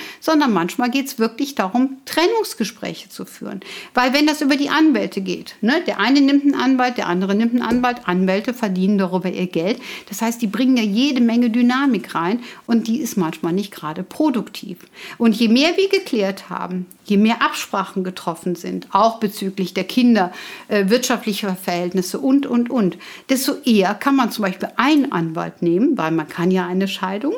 sondern 0.47 0.53
manchmal 0.53 0.89
geht 0.89 1.07
es 1.07 1.19
wirklich 1.19 1.55
darum, 1.55 1.97
Trennungsgespräche 2.05 3.09
zu 3.09 3.25
führen. 3.25 3.59
Weil 3.94 4.13
wenn 4.13 4.25
das 4.25 4.41
über 4.41 4.55
die 4.55 4.69
Anwälte 4.69 5.21
geht, 5.21 5.55
ne, 5.61 5.81
der 5.85 5.99
eine 5.99 6.21
nimmt 6.21 6.44
einen 6.44 6.55
Anwalt, 6.55 6.97
der 6.97 7.07
andere 7.07 7.35
nimmt 7.35 7.53
einen 7.53 7.61
Anwalt, 7.61 8.07
Anwälte 8.07 8.53
verdienen 8.53 8.97
darüber 8.97 9.29
ihr 9.29 9.47
Geld. 9.47 9.79
Das 10.07 10.21
heißt, 10.21 10.41
die 10.41 10.47
bringen 10.47 10.77
ja 10.77 10.83
jede 10.83 11.21
Menge 11.21 11.49
Dynamik 11.49 12.15
rein 12.15 12.39
und 12.65 12.88
die 12.88 12.99
ist 12.99 13.17
manchmal 13.17 13.53
nicht 13.53 13.71
gerade 13.71 14.03
produktiv. 14.03 14.77
Und 15.17 15.35
je 15.35 15.49
mehr 15.49 15.75
wir 15.75 15.89
geklärt 15.89 16.49
haben, 16.49 16.85
je 17.05 17.17
mehr 17.17 17.41
Absprachen 17.41 18.03
getroffen 18.03 18.55
sind, 18.55 18.88
auch 18.91 19.19
bezüglich 19.19 19.73
der 19.73 19.85
Kinder, 19.85 20.31
äh, 20.68 20.89
wirtschaftlicher 20.89 21.56
Verhältnisse 21.56 22.19
und, 22.19 22.45
und, 22.45 22.69
und, 22.69 22.97
desto 23.30 23.54
eher 23.66 23.94
kann 23.95 24.16
man 24.16 24.31
zum 24.31 24.44
Beispiel 24.44 24.69
einen 24.77 25.11
Anwalt 25.11 25.61
nehmen, 25.61 25.97
weil 25.97 26.11
man 26.11 26.27
kann 26.27 26.51
ja 26.51 26.66
eine 26.66 26.87
Scheidung 26.87 27.33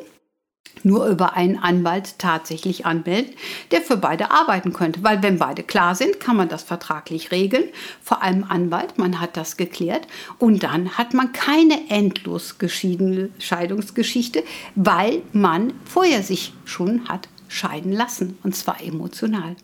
nur 0.83 1.07
über 1.07 1.33
einen 1.33 1.57
Anwalt 1.57 2.19
tatsächlich 2.19 2.85
anmelden, 2.85 3.33
der 3.71 3.81
für 3.81 3.97
beide 3.97 4.31
arbeiten 4.31 4.73
könnte. 4.73 5.03
Weil 5.03 5.23
wenn 5.23 5.39
beide 5.39 5.63
klar 5.63 5.95
sind, 5.95 6.19
kann 6.19 6.37
man 6.37 6.49
das 6.49 6.63
vertraglich 6.63 7.31
regeln. 7.31 7.65
Vor 8.01 8.21
allem 8.21 8.45
Anwalt, 8.47 8.97
man 8.97 9.19
hat 9.19 9.37
das 9.37 9.57
geklärt. 9.57 10.07
Und 10.37 10.63
dann 10.63 10.97
hat 10.97 11.13
man 11.13 11.33
keine 11.33 11.89
endlos 11.89 12.57
geschiedene 12.57 13.29
Scheidungsgeschichte, 13.39 14.43
weil 14.75 15.21
man 15.33 15.73
vorher 15.85 16.23
sich 16.23 16.53
schon 16.65 17.07
hat 17.07 17.27
scheiden 17.49 17.91
lassen. 17.91 18.37
Und 18.43 18.55
zwar 18.55 18.81
emotional. 18.81 19.55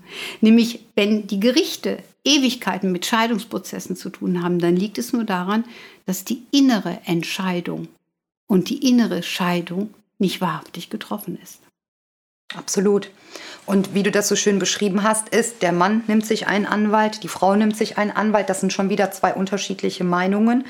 Nämlich, 0.41 0.85
wenn 0.95 1.27
die 1.27 1.39
Gerichte 1.39 1.99
Ewigkeiten 2.25 2.91
mit 2.91 3.05
Scheidungsprozessen 3.05 3.95
zu 3.95 4.09
tun 4.09 4.43
haben, 4.43 4.59
dann 4.59 4.75
liegt 4.75 4.97
es 4.97 5.13
nur 5.13 5.23
daran, 5.23 5.63
dass 6.05 6.25
die 6.25 6.43
innere 6.51 6.99
Entscheidung 7.05 7.87
und 8.47 8.69
die 8.69 8.89
innere 8.89 9.23
Scheidung 9.23 9.93
nicht 10.17 10.41
wahrhaftig 10.41 10.89
getroffen 10.89 11.39
ist. 11.41 11.61
Absolut. 12.55 13.09
Und 13.65 13.93
wie 13.93 14.03
du 14.03 14.11
das 14.11 14.27
so 14.27 14.35
schön 14.35 14.59
beschrieben 14.59 15.03
hast, 15.03 15.29
ist, 15.29 15.61
der 15.61 15.71
Mann 15.71 16.03
nimmt 16.07 16.25
sich 16.25 16.47
einen 16.47 16.65
Anwalt, 16.65 17.23
die 17.23 17.27
Frau 17.27 17.55
nimmt 17.55 17.75
sich 17.75 17.97
einen 17.97 18.11
Anwalt. 18.11 18.49
Das 18.49 18.59
sind 18.59 18.71
schon 18.71 18.89
wieder 18.89 19.11
zwei 19.11 19.33
unterschiedliche 19.33 20.03
Meinungen, 20.03 20.65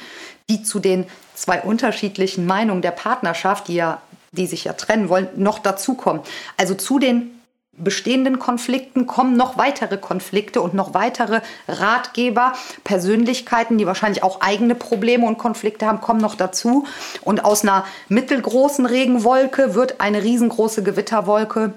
die 0.49 0.63
zu 0.63 0.79
den 0.79 1.05
zwei 1.33 1.61
unterschiedlichen 1.61 2.45
Meinungen 2.45 2.81
der 2.81 2.91
Partnerschaft, 2.91 3.67
die 3.67 3.75
ja, 3.75 4.01
die 4.31 4.47
sich 4.47 4.63
ja 4.63 4.73
trennen 4.73 5.09
wollen, 5.09 5.27
noch 5.35 5.59
dazukommen. 5.59 6.21
Also 6.57 6.73
zu 6.75 6.97
den 6.97 7.34
bestehenden 7.77 8.39
Konflikten 8.39 9.05
kommen 9.05 9.35
noch 9.35 9.57
weitere 9.57 9.97
Konflikte 9.97 10.61
und 10.61 10.73
noch 10.73 10.93
weitere 10.93 11.41
Ratgeber, 11.67 12.53
Persönlichkeiten, 12.83 13.77
die 13.77 13.85
wahrscheinlich 13.85 14.23
auch 14.23 14.41
eigene 14.41 14.75
Probleme 14.75 15.25
und 15.25 15.37
Konflikte 15.37 15.85
haben, 15.85 16.01
kommen 16.01 16.21
noch 16.21 16.35
dazu. 16.35 16.85
Und 17.21 17.43
aus 17.43 17.63
einer 17.63 17.85
mittelgroßen 18.09 18.85
Regenwolke 18.85 19.75
wird 19.75 19.99
eine 19.99 20.23
riesengroße 20.23 20.83
Gewitterwolke. 20.83 21.73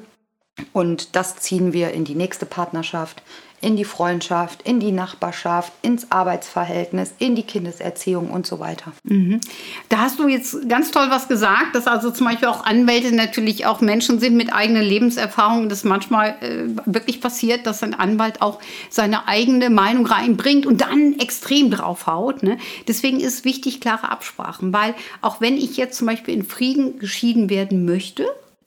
Und 0.73 1.14
das 1.17 1.37
ziehen 1.37 1.73
wir 1.73 1.93
in 1.93 2.05
die 2.05 2.17
nächste 2.17 2.47
Partnerschaft, 2.47 3.23
in 3.61 3.77
die 3.77 3.85
Freundschaft, 3.85 4.62
in 4.62 4.81
die 4.81 4.93
Nachbarschaft, 4.93 5.73
ins 5.83 6.11
Arbeitsverhältnis, 6.12 7.12
in 7.19 7.35
die 7.35 7.43
Kindeserziehung 7.43 8.31
und 8.31 8.47
so 8.47 8.61
weiter. 8.61 8.93
Mhm. 9.05 9.41
Da 9.88 9.99
hast 9.99 10.19
du 10.19 10.29
jetzt 10.29 10.69
ganz 10.69 10.91
toll 10.91 11.07
was 11.11 11.29
gesagt, 11.29 11.75
dass 11.75 11.87
also 11.87 12.11
zum 12.11 12.27
Beispiel 12.27 12.49
auch 12.49 12.65
Anwälte 12.65 13.15
natürlich 13.15 13.67
auch 13.67 13.81
Menschen 13.81 14.21
sind 14.21 14.37
mit 14.37 14.53
eigenen 14.53 14.83
Lebenserfahrungen, 14.83 15.69
dass 15.69 15.85
manchmal 15.85 16.37
äh, 16.41 16.67
wirklich 16.87 17.21
passiert, 17.21 17.67
dass 17.67 17.83
ein 17.83 17.95
Anwalt 17.95 18.43
auch 18.43 18.61
seine 18.91 19.27
eigene 19.27 19.71
Meinung 19.71 20.07
reinbringt 20.07 20.67
und 20.67 20.81
dann 20.81 21.19
extrem 21.19 21.71
draufhaut. 21.71 22.43
Ne? 22.43 22.59
Deswegen 22.87 23.19
ist 23.21 23.45
wichtig 23.45 23.81
klare 23.81 24.11
Absprachen, 24.11 24.73
weil 24.73 24.95
auch 25.21 25.41
wenn 25.41 25.57
ich 25.57 25.77
jetzt 25.77 25.99
zum 25.99 26.07
Beispiel 26.07 26.35
in 26.35 26.45
Frieden 26.45 26.99
geschieden 26.99 27.50
werden 27.50 27.85
möchte, 27.85 28.27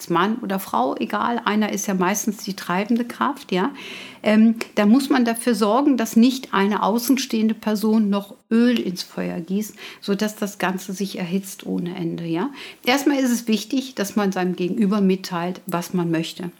Mann 0.09 0.37
oder 0.37 0.59
Frau, 0.59 0.95
egal, 0.97 1.41
einer 1.45 1.71
ist 1.71 1.87
ja 1.87 1.93
meistens 1.93 2.43
die 2.43 2.55
treibende 2.55 3.05
Kraft, 3.05 3.51
ja, 3.51 3.71
ähm, 4.23 4.55
da 4.75 4.85
muss 4.85 5.09
man 5.09 5.25
dafür 5.25 5.55
sorgen, 5.55 5.97
dass 5.97 6.15
nicht 6.15 6.53
eine 6.53 6.83
außenstehende 6.83 7.55
Person 7.55 8.09
noch 8.09 8.35
Öl 8.51 8.79
ins 8.79 9.03
Feuer 9.03 9.39
gießt, 9.39 9.75
sodass 9.99 10.35
das 10.35 10.57
Ganze 10.59 10.93
sich 10.93 11.17
erhitzt 11.17 11.65
ohne 11.65 11.95
Ende, 11.95 12.25
ja. 12.25 12.51
Erstmal 12.85 13.17
ist 13.17 13.31
es 13.31 13.47
wichtig, 13.47 13.95
dass 13.95 14.15
man 14.15 14.31
seinem 14.31 14.55
Gegenüber 14.55 15.01
mitteilt, 15.01 15.61
was 15.65 15.93
man 15.93 16.11
möchte. 16.11 16.51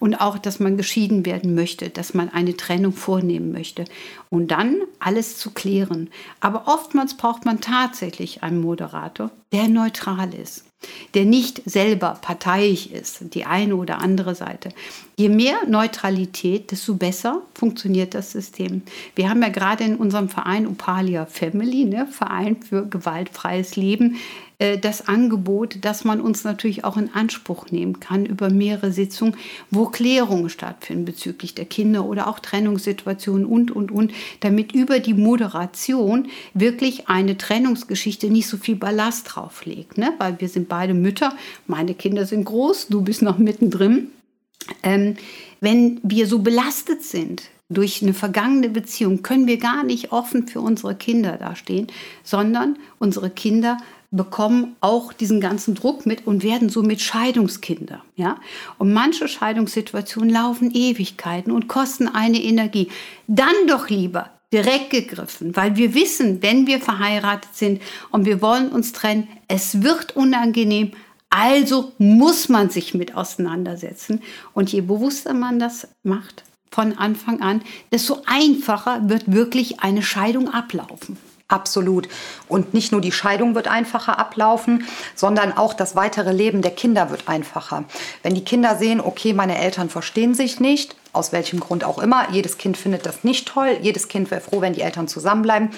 Und 0.00 0.20
auch, 0.20 0.38
dass 0.38 0.58
man 0.58 0.76
geschieden 0.76 1.24
werden 1.24 1.54
möchte, 1.54 1.90
dass 1.90 2.14
man 2.14 2.30
eine 2.30 2.56
Trennung 2.56 2.92
vornehmen 2.92 3.52
möchte. 3.52 3.84
Und 4.30 4.50
dann 4.50 4.78
alles 4.98 5.38
zu 5.38 5.50
klären. 5.50 6.10
Aber 6.40 6.66
oftmals 6.66 7.14
braucht 7.14 7.44
man 7.44 7.60
tatsächlich 7.60 8.42
einen 8.42 8.60
Moderator, 8.60 9.30
der 9.52 9.68
neutral 9.68 10.34
ist 10.34 10.64
der 11.14 11.24
nicht 11.24 11.62
selber 11.64 12.18
parteiisch 12.20 12.86
ist, 12.86 13.34
die 13.34 13.44
eine 13.44 13.76
oder 13.76 13.98
andere 13.98 14.34
Seite. 14.34 14.70
Je 15.16 15.28
mehr 15.28 15.56
Neutralität, 15.68 16.70
desto 16.72 16.94
besser 16.94 17.42
funktioniert 17.54 18.14
das 18.14 18.32
System. 18.32 18.82
Wir 19.14 19.30
haben 19.30 19.42
ja 19.42 19.48
gerade 19.48 19.84
in 19.84 19.96
unserem 19.96 20.28
Verein 20.28 20.66
Opalia 20.66 21.26
Family, 21.26 21.84
ne, 21.84 22.08
Verein 22.10 22.56
für 22.56 22.86
gewaltfreies 22.86 23.76
Leben, 23.76 24.16
äh, 24.58 24.78
das 24.78 25.08
Angebot, 25.08 25.84
dass 25.84 26.04
man 26.04 26.20
uns 26.20 26.44
natürlich 26.44 26.84
auch 26.84 26.96
in 26.96 27.12
Anspruch 27.12 27.70
nehmen 27.70 28.00
kann 28.00 28.26
über 28.26 28.50
mehrere 28.50 28.92
Sitzungen, 28.92 29.36
wo 29.70 29.86
Klärungen 29.86 30.48
stattfinden 30.48 31.04
bezüglich 31.04 31.54
der 31.54 31.64
Kinder 31.64 32.04
oder 32.04 32.28
auch 32.28 32.38
Trennungssituationen 32.38 33.46
und, 33.46 33.70
und, 33.70 33.90
und, 33.90 34.12
damit 34.40 34.72
über 34.72 35.00
die 35.00 35.14
Moderation 35.14 36.28
wirklich 36.54 37.08
eine 37.08 37.36
Trennungsgeschichte 37.36 38.28
nicht 38.28 38.46
so 38.46 38.56
viel 38.56 38.76
Ballast 38.76 39.34
drauf 39.34 39.64
legt. 39.64 39.98
Ne? 39.98 40.12
Weil 40.18 40.40
wir 40.40 40.48
sind 40.48 40.68
beide 40.68 40.94
Mütter, 40.94 41.34
meine 41.66 41.94
Kinder 41.94 42.26
sind 42.26 42.44
groß, 42.44 42.88
du 42.88 43.02
bist 43.02 43.22
noch 43.22 43.38
mittendrin. 43.38 44.10
Ähm, 44.82 45.16
wenn 45.60 46.00
wir 46.02 46.26
so 46.26 46.40
belastet 46.40 47.02
sind, 47.02 47.50
durch 47.70 48.02
eine 48.02 48.12
vergangene 48.14 48.68
Beziehung 48.68 49.22
können 49.22 49.46
wir 49.46 49.58
gar 49.58 49.84
nicht 49.84 50.12
offen 50.12 50.46
für 50.46 50.60
unsere 50.60 50.94
Kinder 50.94 51.38
dastehen, 51.38 51.86
sondern 52.22 52.78
unsere 52.98 53.30
Kinder 53.30 53.78
bekommen 54.16 54.76
auch 54.80 55.12
diesen 55.12 55.40
ganzen 55.40 55.74
Druck 55.74 56.06
mit 56.06 56.26
und 56.26 56.42
werden 56.42 56.68
somit 56.68 57.00
Scheidungskinder. 57.00 58.02
Ja? 58.16 58.38
Und 58.78 58.92
manche 58.92 59.28
Scheidungssituationen 59.28 60.30
laufen 60.30 60.70
Ewigkeiten 60.72 61.52
und 61.52 61.68
kosten 61.68 62.08
eine 62.08 62.42
Energie. 62.42 62.88
Dann 63.26 63.54
doch 63.66 63.88
lieber 63.88 64.30
direkt 64.52 64.90
gegriffen, 64.90 65.56
weil 65.56 65.76
wir 65.76 65.94
wissen, 65.94 66.42
wenn 66.42 66.66
wir 66.66 66.80
verheiratet 66.80 67.54
sind 67.54 67.82
und 68.10 68.24
wir 68.24 68.40
wollen 68.40 68.68
uns 68.68 68.92
trennen, 68.92 69.26
es 69.48 69.82
wird 69.82 70.14
unangenehm, 70.14 70.92
also 71.28 71.92
muss 71.98 72.48
man 72.48 72.70
sich 72.70 72.94
mit 72.94 73.16
auseinandersetzen. 73.16 74.22
Und 74.52 74.70
je 74.70 74.82
bewusster 74.82 75.34
man 75.34 75.58
das 75.58 75.88
macht 76.04 76.44
von 76.70 76.96
Anfang 76.96 77.40
an, 77.40 77.62
desto 77.90 78.22
einfacher 78.26 79.08
wird 79.08 79.32
wirklich 79.32 79.80
eine 79.80 80.02
Scheidung 80.02 80.48
ablaufen. 80.48 81.16
Absolut. 81.48 82.08
Und 82.48 82.72
nicht 82.72 82.90
nur 82.90 83.02
die 83.02 83.12
Scheidung 83.12 83.54
wird 83.54 83.68
einfacher 83.68 84.18
ablaufen, 84.18 84.86
sondern 85.14 85.52
auch 85.52 85.74
das 85.74 85.94
weitere 85.94 86.32
Leben 86.32 86.62
der 86.62 86.70
Kinder 86.70 87.10
wird 87.10 87.28
einfacher. 87.28 87.84
Wenn 88.22 88.34
die 88.34 88.44
Kinder 88.44 88.76
sehen, 88.76 89.00
okay, 89.00 89.34
meine 89.34 89.58
Eltern 89.58 89.90
verstehen 89.90 90.34
sich 90.34 90.58
nicht, 90.58 90.96
aus 91.12 91.32
welchem 91.32 91.60
Grund 91.60 91.84
auch 91.84 91.98
immer, 91.98 92.30
jedes 92.30 92.56
Kind 92.56 92.76
findet 92.76 93.04
das 93.04 93.24
nicht 93.24 93.46
toll, 93.46 93.76
jedes 93.82 94.08
Kind 94.08 94.30
wäre 94.30 94.40
froh, 94.40 94.62
wenn 94.62 94.72
die 94.72 94.80
Eltern 94.80 95.06
zusammenbleiben, 95.06 95.70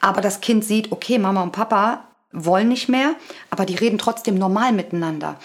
aber 0.00 0.22
das 0.22 0.40
Kind 0.40 0.64
sieht, 0.64 0.90
okay, 0.90 1.18
Mama 1.18 1.42
und 1.42 1.52
Papa 1.52 2.04
wollen 2.32 2.68
nicht 2.68 2.88
mehr, 2.88 3.14
aber 3.50 3.66
die 3.66 3.76
reden 3.76 3.98
trotzdem 3.98 4.34
normal 4.34 4.72
miteinander. 4.72 5.36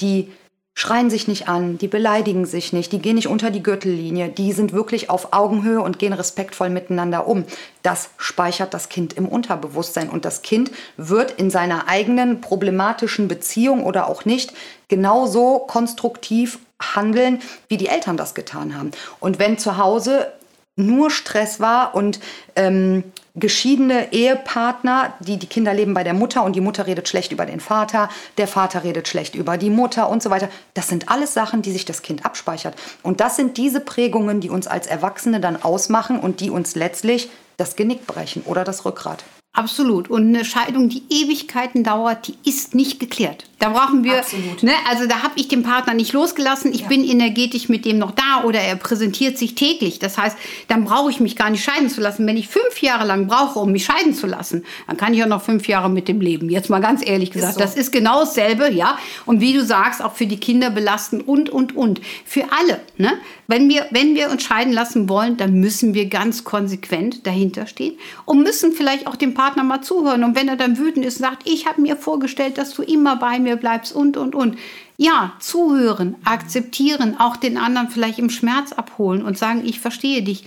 Die 0.00 0.32
schreien 0.78 1.08
sich 1.08 1.26
nicht 1.26 1.48
an, 1.48 1.78
die 1.78 1.88
beleidigen 1.88 2.44
sich 2.44 2.74
nicht, 2.74 2.92
die 2.92 2.98
gehen 2.98 3.16
nicht 3.16 3.28
unter 3.28 3.50
die 3.50 3.62
Gürtellinie, 3.62 4.28
die 4.28 4.52
sind 4.52 4.74
wirklich 4.74 5.08
auf 5.08 5.32
Augenhöhe 5.32 5.80
und 5.80 5.98
gehen 5.98 6.12
respektvoll 6.12 6.68
miteinander 6.68 7.26
um. 7.26 7.44
Das 7.82 8.10
speichert 8.18 8.74
das 8.74 8.90
Kind 8.90 9.14
im 9.14 9.26
Unterbewusstsein 9.26 10.10
und 10.10 10.26
das 10.26 10.42
Kind 10.42 10.70
wird 10.98 11.32
in 11.32 11.48
seiner 11.50 11.88
eigenen 11.88 12.42
problematischen 12.42 13.26
Beziehung 13.26 13.84
oder 13.84 14.06
auch 14.06 14.26
nicht 14.26 14.52
genauso 14.88 15.60
konstruktiv 15.60 16.58
handeln, 16.78 17.40
wie 17.68 17.78
die 17.78 17.88
Eltern 17.88 18.18
das 18.18 18.34
getan 18.34 18.76
haben. 18.76 18.90
Und 19.18 19.38
wenn 19.38 19.56
zu 19.56 19.78
Hause 19.78 20.30
nur 20.76 21.10
Stress 21.10 21.58
war 21.58 21.94
und 21.94 22.20
ähm, 22.54 23.04
geschiedene 23.34 24.12
Ehepartner, 24.12 25.14
die 25.20 25.38
die 25.38 25.46
Kinder 25.46 25.74
leben 25.74 25.94
bei 25.94 26.04
der 26.04 26.14
Mutter 26.14 26.44
und 26.44 26.54
die 26.54 26.60
Mutter 26.60 26.86
redet 26.86 27.08
schlecht 27.08 27.32
über 27.32 27.44
den 27.46 27.60
Vater, 27.60 28.08
der 28.38 28.48
Vater 28.48 28.84
redet 28.84 29.08
schlecht 29.08 29.34
über 29.34 29.58
die 29.58 29.70
Mutter 29.70 30.08
und 30.08 30.22
so 30.22 30.30
weiter. 30.30 30.48
Das 30.74 30.88
sind 30.88 31.10
alles 31.10 31.34
Sachen, 31.34 31.62
die 31.62 31.72
sich 31.72 31.84
das 31.84 32.02
Kind 32.02 32.24
abspeichert. 32.24 32.74
Und 33.02 33.20
das 33.20 33.36
sind 33.36 33.56
diese 33.56 33.80
Prägungen, 33.80 34.40
die 34.40 34.50
uns 34.50 34.66
als 34.66 34.86
Erwachsene 34.86 35.40
dann 35.40 35.62
ausmachen 35.62 36.18
und 36.18 36.40
die 36.40 36.50
uns 36.50 36.74
letztlich 36.74 37.28
das 37.56 37.76
Genick 37.76 38.06
brechen 38.06 38.42
oder 38.42 38.64
das 38.64 38.84
Rückgrat. 38.84 39.24
Absolut. 39.56 40.10
Und 40.10 40.28
eine 40.28 40.44
Scheidung, 40.44 40.90
die 40.90 41.02
Ewigkeiten 41.08 41.82
dauert, 41.82 42.28
die 42.28 42.34
ist 42.44 42.74
nicht 42.74 43.00
geklärt. 43.00 43.46
Da 43.58 43.70
brauchen 43.70 44.04
wir, 44.04 44.22
ne, 44.60 44.72
also 44.86 45.06
da 45.06 45.22
habe 45.22 45.32
ich 45.36 45.48
den 45.48 45.62
Partner 45.62 45.94
nicht 45.94 46.12
losgelassen. 46.12 46.74
Ich 46.74 46.82
ja. 46.82 46.88
bin 46.88 47.02
energetisch 47.02 47.70
mit 47.70 47.86
dem 47.86 47.96
noch 47.96 48.10
da 48.10 48.44
oder 48.44 48.60
er 48.60 48.76
präsentiert 48.76 49.38
sich 49.38 49.54
täglich. 49.54 49.98
Das 49.98 50.18
heißt, 50.18 50.36
dann 50.68 50.84
brauche 50.84 51.10
ich 51.10 51.20
mich 51.20 51.36
gar 51.36 51.48
nicht 51.48 51.64
scheiden 51.64 51.88
zu 51.88 52.02
lassen. 52.02 52.26
Wenn 52.26 52.36
ich 52.36 52.48
fünf 52.48 52.82
Jahre 52.82 53.06
lang 53.06 53.28
brauche, 53.28 53.58
um 53.58 53.72
mich 53.72 53.86
scheiden 53.86 54.12
zu 54.12 54.26
lassen, 54.26 54.62
dann 54.86 54.98
kann 54.98 55.14
ich 55.14 55.24
auch 55.24 55.28
noch 55.28 55.40
fünf 55.40 55.68
Jahre 55.68 55.88
mit 55.88 56.06
dem 56.06 56.20
leben. 56.20 56.50
Jetzt 56.50 56.68
mal 56.68 56.80
ganz 56.80 57.00
ehrlich 57.02 57.30
gesagt, 57.30 57.52
ist 57.52 57.58
so. 57.58 57.60
das 57.60 57.76
ist 57.76 57.92
genau 57.92 58.20
dasselbe, 58.20 58.70
ja. 58.70 58.98
Und 59.24 59.40
wie 59.40 59.54
du 59.54 59.64
sagst, 59.64 60.04
auch 60.04 60.12
für 60.12 60.26
die 60.26 60.38
Kinder 60.38 60.68
belastend 60.68 61.26
und 61.26 61.48
und 61.48 61.74
und 61.74 62.02
für 62.26 62.44
alle. 62.52 62.82
Ne? 62.98 63.14
Wenn 63.46 63.70
wir, 63.70 63.86
wenn 63.90 64.14
wir 64.14 64.30
uns 64.30 64.42
scheiden 64.42 64.74
lassen 64.74 65.08
wollen, 65.08 65.38
dann 65.38 65.54
müssen 65.54 65.94
wir 65.94 66.10
ganz 66.10 66.44
konsequent 66.44 67.26
dahinter 67.26 67.66
stehen 67.66 67.96
und 68.26 68.42
müssen 68.42 68.72
vielleicht 68.72 69.06
auch 69.06 69.16
dem 69.16 69.32
Partner 69.32 69.45
mal 69.54 69.82
zuhören. 69.82 70.24
Und 70.24 70.34
wenn 70.34 70.48
er 70.48 70.56
dann 70.56 70.78
wütend 70.78 71.04
ist 71.06 71.16
und 71.16 71.26
sagt, 71.26 71.48
ich 71.48 71.66
habe 71.66 71.80
mir 71.80 71.96
vorgestellt, 71.96 72.58
dass 72.58 72.74
du 72.74 72.82
immer 72.82 73.16
bei 73.16 73.38
mir 73.38 73.56
bleibst 73.56 73.94
und, 73.94 74.16
und, 74.16 74.34
und. 74.34 74.58
Ja, 74.96 75.34
zuhören, 75.38 76.16
akzeptieren, 76.24 77.16
auch 77.20 77.36
den 77.36 77.58
anderen 77.58 77.90
vielleicht 77.90 78.18
im 78.18 78.30
Schmerz 78.30 78.72
abholen 78.72 79.22
und 79.22 79.38
sagen, 79.38 79.62
ich 79.64 79.78
verstehe 79.78 80.22
dich. 80.22 80.44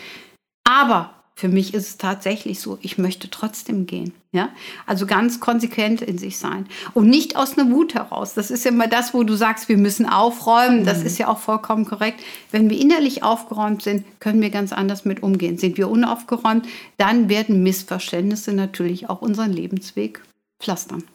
Aber 0.68 1.19
für 1.40 1.48
mich 1.48 1.74
ist 1.74 1.88
es 1.88 1.98
tatsächlich 1.98 2.60
so, 2.60 2.78
ich 2.82 2.98
möchte 2.98 3.30
trotzdem 3.30 3.86
gehen. 3.86 4.12
Ja? 4.34 4.50
Also 4.86 5.06
ganz 5.06 5.40
konsequent 5.40 6.02
in 6.02 6.18
sich 6.18 6.38
sein. 6.38 6.68
Und 6.94 7.08
nicht 7.10 7.38
aus 7.38 7.58
einer 7.58 7.72
Wut 7.72 7.94
heraus. 7.94 8.34
Das 8.34 8.52
ist 8.52 8.66
ja 8.66 8.72
immer 8.72 8.88
das, 8.88 9.14
wo 9.14 9.24
du 9.24 9.36
sagst, 9.36 9.70
wir 9.70 9.78
müssen 9.78 10.06
aufräumen. 10.06 10.84
Das 10.84 11.00
mhm. 11.00 11.06
ist 11.06 11.18
ja 11.18 11.30
auch 11.30 11.40
vollkommen 11.40 11.86
korrekt. 11.86 12.20
Wenn 12.52 12.70
wir 12.70 12.78
innerlich 12.78 13.24
aufgeräumt 13.24 13.84
sind, 13.84 14.04
können 14.20 14.42
wir 14.42 14.50
ganz 14.50 14.74
anders 14.74 15.06
mit 15.06 15.24
umgehen. 15.24 15.58
Sind 15.58 15.78
wir 15.78 15.90
unaufgeräumt, 15.90 16.68
dann 16.98 17.30
werden 17.30 17.64
Missverständnisse 17.64 18.52
natürlich 18.52 19.10
auch 19.10 19.22
unseren 19.22 19.54
Lebensweg 19.54 20.22
pflastern. 20.60 21.06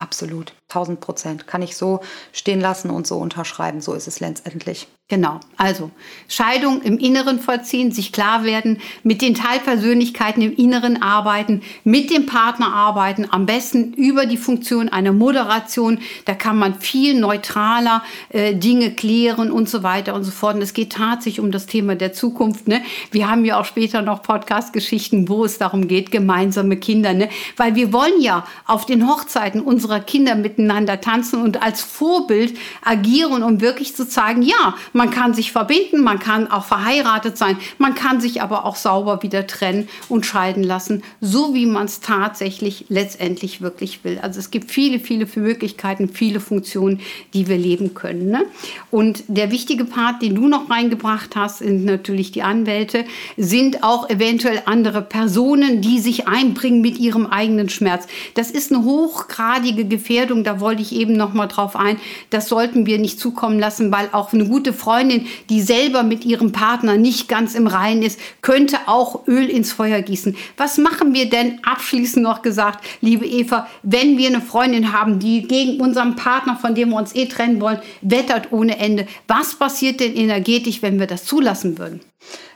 Absolut, 0.00 0.54
1000 0.68 1.00
Prozent. 1.00 1.46
Kann 1.46 1.62
ich 1.62 1.76
so 1.76 2.00
stehen 2.32 2.60
lassen 2.60 2.90
und 2.90 3.06
so 3.06 3.16
unterschreiben. 3.16 3.80
So 3.80 3.94
ist 3.94 4.06
es 4.06 4.20
letztendlich. 4.20 4.86
Genau, 5.10 5.40
also 5.56 5.90
Scheidung 6.28 6.82
im 6.82 6.98
Inneren 6.98 7.38
vollziehen, 7.38 7.92
sich 7.92 8.12
klar 8.12 8.44
werden, 8.44 8.76
mit 9.02 9.22
den 9.22 9.34
Teilpersönlichkeiten 9.34 10.42
im 10.42 10.54
Inneren 10.54 11.02
arbeiten, 11.02 11.62
mit 11.82 12.10
dem 12.10 12.26
Partner 12.26 12.74
arbeiten, 12.74 13.26
am 13.30 13.46
besten 13.46 13.94
über 13.94 14.26
die 14.26 14.36
Funktion 14.36 14.90
einer 14.90 15.12
Moderation. 15.12 16.00
Da 16.26 16.34
kann 16.34 16.58
man 16.58 16.74
viel 16.74 17.18
neutraler 17.18 18.02
äh, 18.28 18.54
Dinge 18.54 18.90
klären 18.90 19.50
und 19.50 19.70
so 19.70 19.82
weiter 19.82 20.12
und 20.12 20.24
so 20.24 20.30
fort. 20.30 20.56
Und 20.56 20.62
es 20.62 20.74
geht 20.74 20.92
tatsächlich 20.92 21.40
um 21.40 21.52
das 21.52 21.64
Thema 21.64 21.94
der 21.94 22.12
Zukunft. 22.12 22.68
Ne? 22.68 22.82
Wir 23.10 23.30
haben 23.30 23.46
ja 23.46 23.58
auch 23.58 23.64
später 23.64 24.02
noch 24.02 24.20
Podcast-Geschichten, 24.22 25.30
wo 25.30 25.46
es 25.46 25.56
darum 25.56 25.88
geht, 25.88 26.10
gemeinsame 26.10 26.76
Kinder. 26.76 27.14
Ne? 27.14 27.30
Weil 27.56 27.76
wir 27.76 27.94
wollen 27.94 28.20
ja 28.20 28.46
auf 28.66 28.84
den 28.84 29.08
Hochzeiten 29.08 29.62
unserer 29.62 30.00
Kinder 30.00 30.34
mit 30.34 30.57
miteinander 30.58 31.00
tanzen 31.00 31.40
und 31.40 31.62
als 31.62 31.80
Vorbild 31.80 32.58
agieren, 32.84 33.42
um 33.42 33.60
wirklich 33.60 33.94
zu 33.94 34.06
zeigen, 34.06 34.42
ja, 34.42 34.74
man 34.92 35.10
kann 35.10 35.32
sich 35.32 35.52
verbinden, 35.52 36.02
man 36.02 36.18
kann 36.18 36.50
auch 36.50 36.64
verheiratet 36.64 37.38
sein, 37.38 37.56
man 37.78 37.94
kann 37.94 38.20
sich 38.20 38.42
aber 38.42 38.64
auch 38.64 38.76
sauber 38.76 39.22
wieder 39.22 39.46
trennen 39.46 39.88
und 40.08 40.26
scheiden 40.26 40.64
lassen, 40.64 41.02
so 41.20 41.54
wie 41.54 41.66
man 41.66 41.86
es 41.86 42.00
tatsächlich 42.00 42.86
letztendlich 42.88 43.60
wirklich 43.60 44.04
will. 44.04 44.18
Also 44.20 44.40
es 44.40 44.50
gibt 44.50 44.70
viele, 44.70 44.98
viele 44.98 45.26
Möglichkeiten, 45.36 46.08
viele 46.08 46.40
Funktionen, 46.40 47.00
die 47.32 47.46
wir 47.46 47.56
leben 47.56 47.94
können. 47.94 48.30
Ne? 48.30 48.44
Und 48.90 49.22
der 49.28 49.50
wichtige 49.50 49.84
Part, 49.84 50.22
den 50.22 50.34
du 50.34 50.48
noch 50.48 50.68
reingebracht 50.68 51.36
hast, 51.36 51.58
sind 51.58 51.84
natürlich 51.84 52.32
die 52.32 52.42
Anwälte, 52.42 53.04
sind 53.36 53.84
auch 53.84 54.10
eventuell 54.10 54.62
andere 54.66 55.02
Personen, 55.02 55.80
die 55.80 56.00
sich 56.00 56.26
einbringen 56.26 56.80
mit 56.80 56.98
ihrem 56.98 57.26
eigenen 57.26 57.68
Schmerz. 57.68 58.06
Das 58.34 58.50
ist 58.50 58.72
eine 58.72 58.84
hochgradige 58.84 59.84
Gefährdung, 59.84 60.44
da 60.48 60.60
wollte 60.60 60.80
ich 60.80 60.94
eben 60.94 61.12
noch 61.12 61.34
mal 61.34 61.46
drauf 61.46 61.76
ein. 61.76 61.98
Das 62.30 62.48
sollten 62.48 62.86
wir 62.86 62.98
nicht 62.98 63.20
zukommen 63.20 63.58
lassen, 63.58 63.92
weil 63.92 64.08
auch 64.12 64.32
eine 64.32 64.46
gute 64.46 64.72
Freundin, 64.72 65.26
die 65.50 65.60
selber 65.60 66.02
mit 66.02 66.24
ihrem 66.24 66.52
Partner 66.52 66.96
nicht 66.96 67.28
ganz 67.28 67.54
im 67.54 67.66
Reinen 67.66 68.02
ist, 68.02 68.18
könnte 68.40 68.78
auch 68.86 69.28
Öl 69.28 69.50
ins 69.50 69.72
Feuer 69.72 70.00
gießen. 70.00 70.36
Was 70.56 70.78
machen 70.78 71.12
wir 71.12 71.28
denn 71.28 71.60
abschließend 71.64 72.22
noch 72.22 72.40
gesagt, 72.40 72.82
liebe 73.02 73.26
Eva, 73.26 73.66
wenn 73.82 74.16
wir 74.16 74.28
eine 74.28 74.40
Freundin 74.40 74.92
haben, 74.94 75.18
die 75.18 75.42
gegen 75.42 75.80
unseren 75.80 76.16
Partner, 76.16 76.56
von 76.56 76.74
dem 76.74 76.90
wir 76.90 76.96
uns 76.96 77.14
eh 77.14 77.26
trennen 77.26 77.60
wollen, 77.60 77.80
wettert 78.00 78.50
ohne 78.50 78.78
Ende? 78.78 79.06
Was 79.26 79.54
passiert 79.54 80.00
denn 80.00 80.16
energetisch, 80.16 80.80
wenn 80.80 80.98
wir 80.98 81.06
das 81.06 81.26
zulassen 81.26 81.78
würden? 81.78 82.00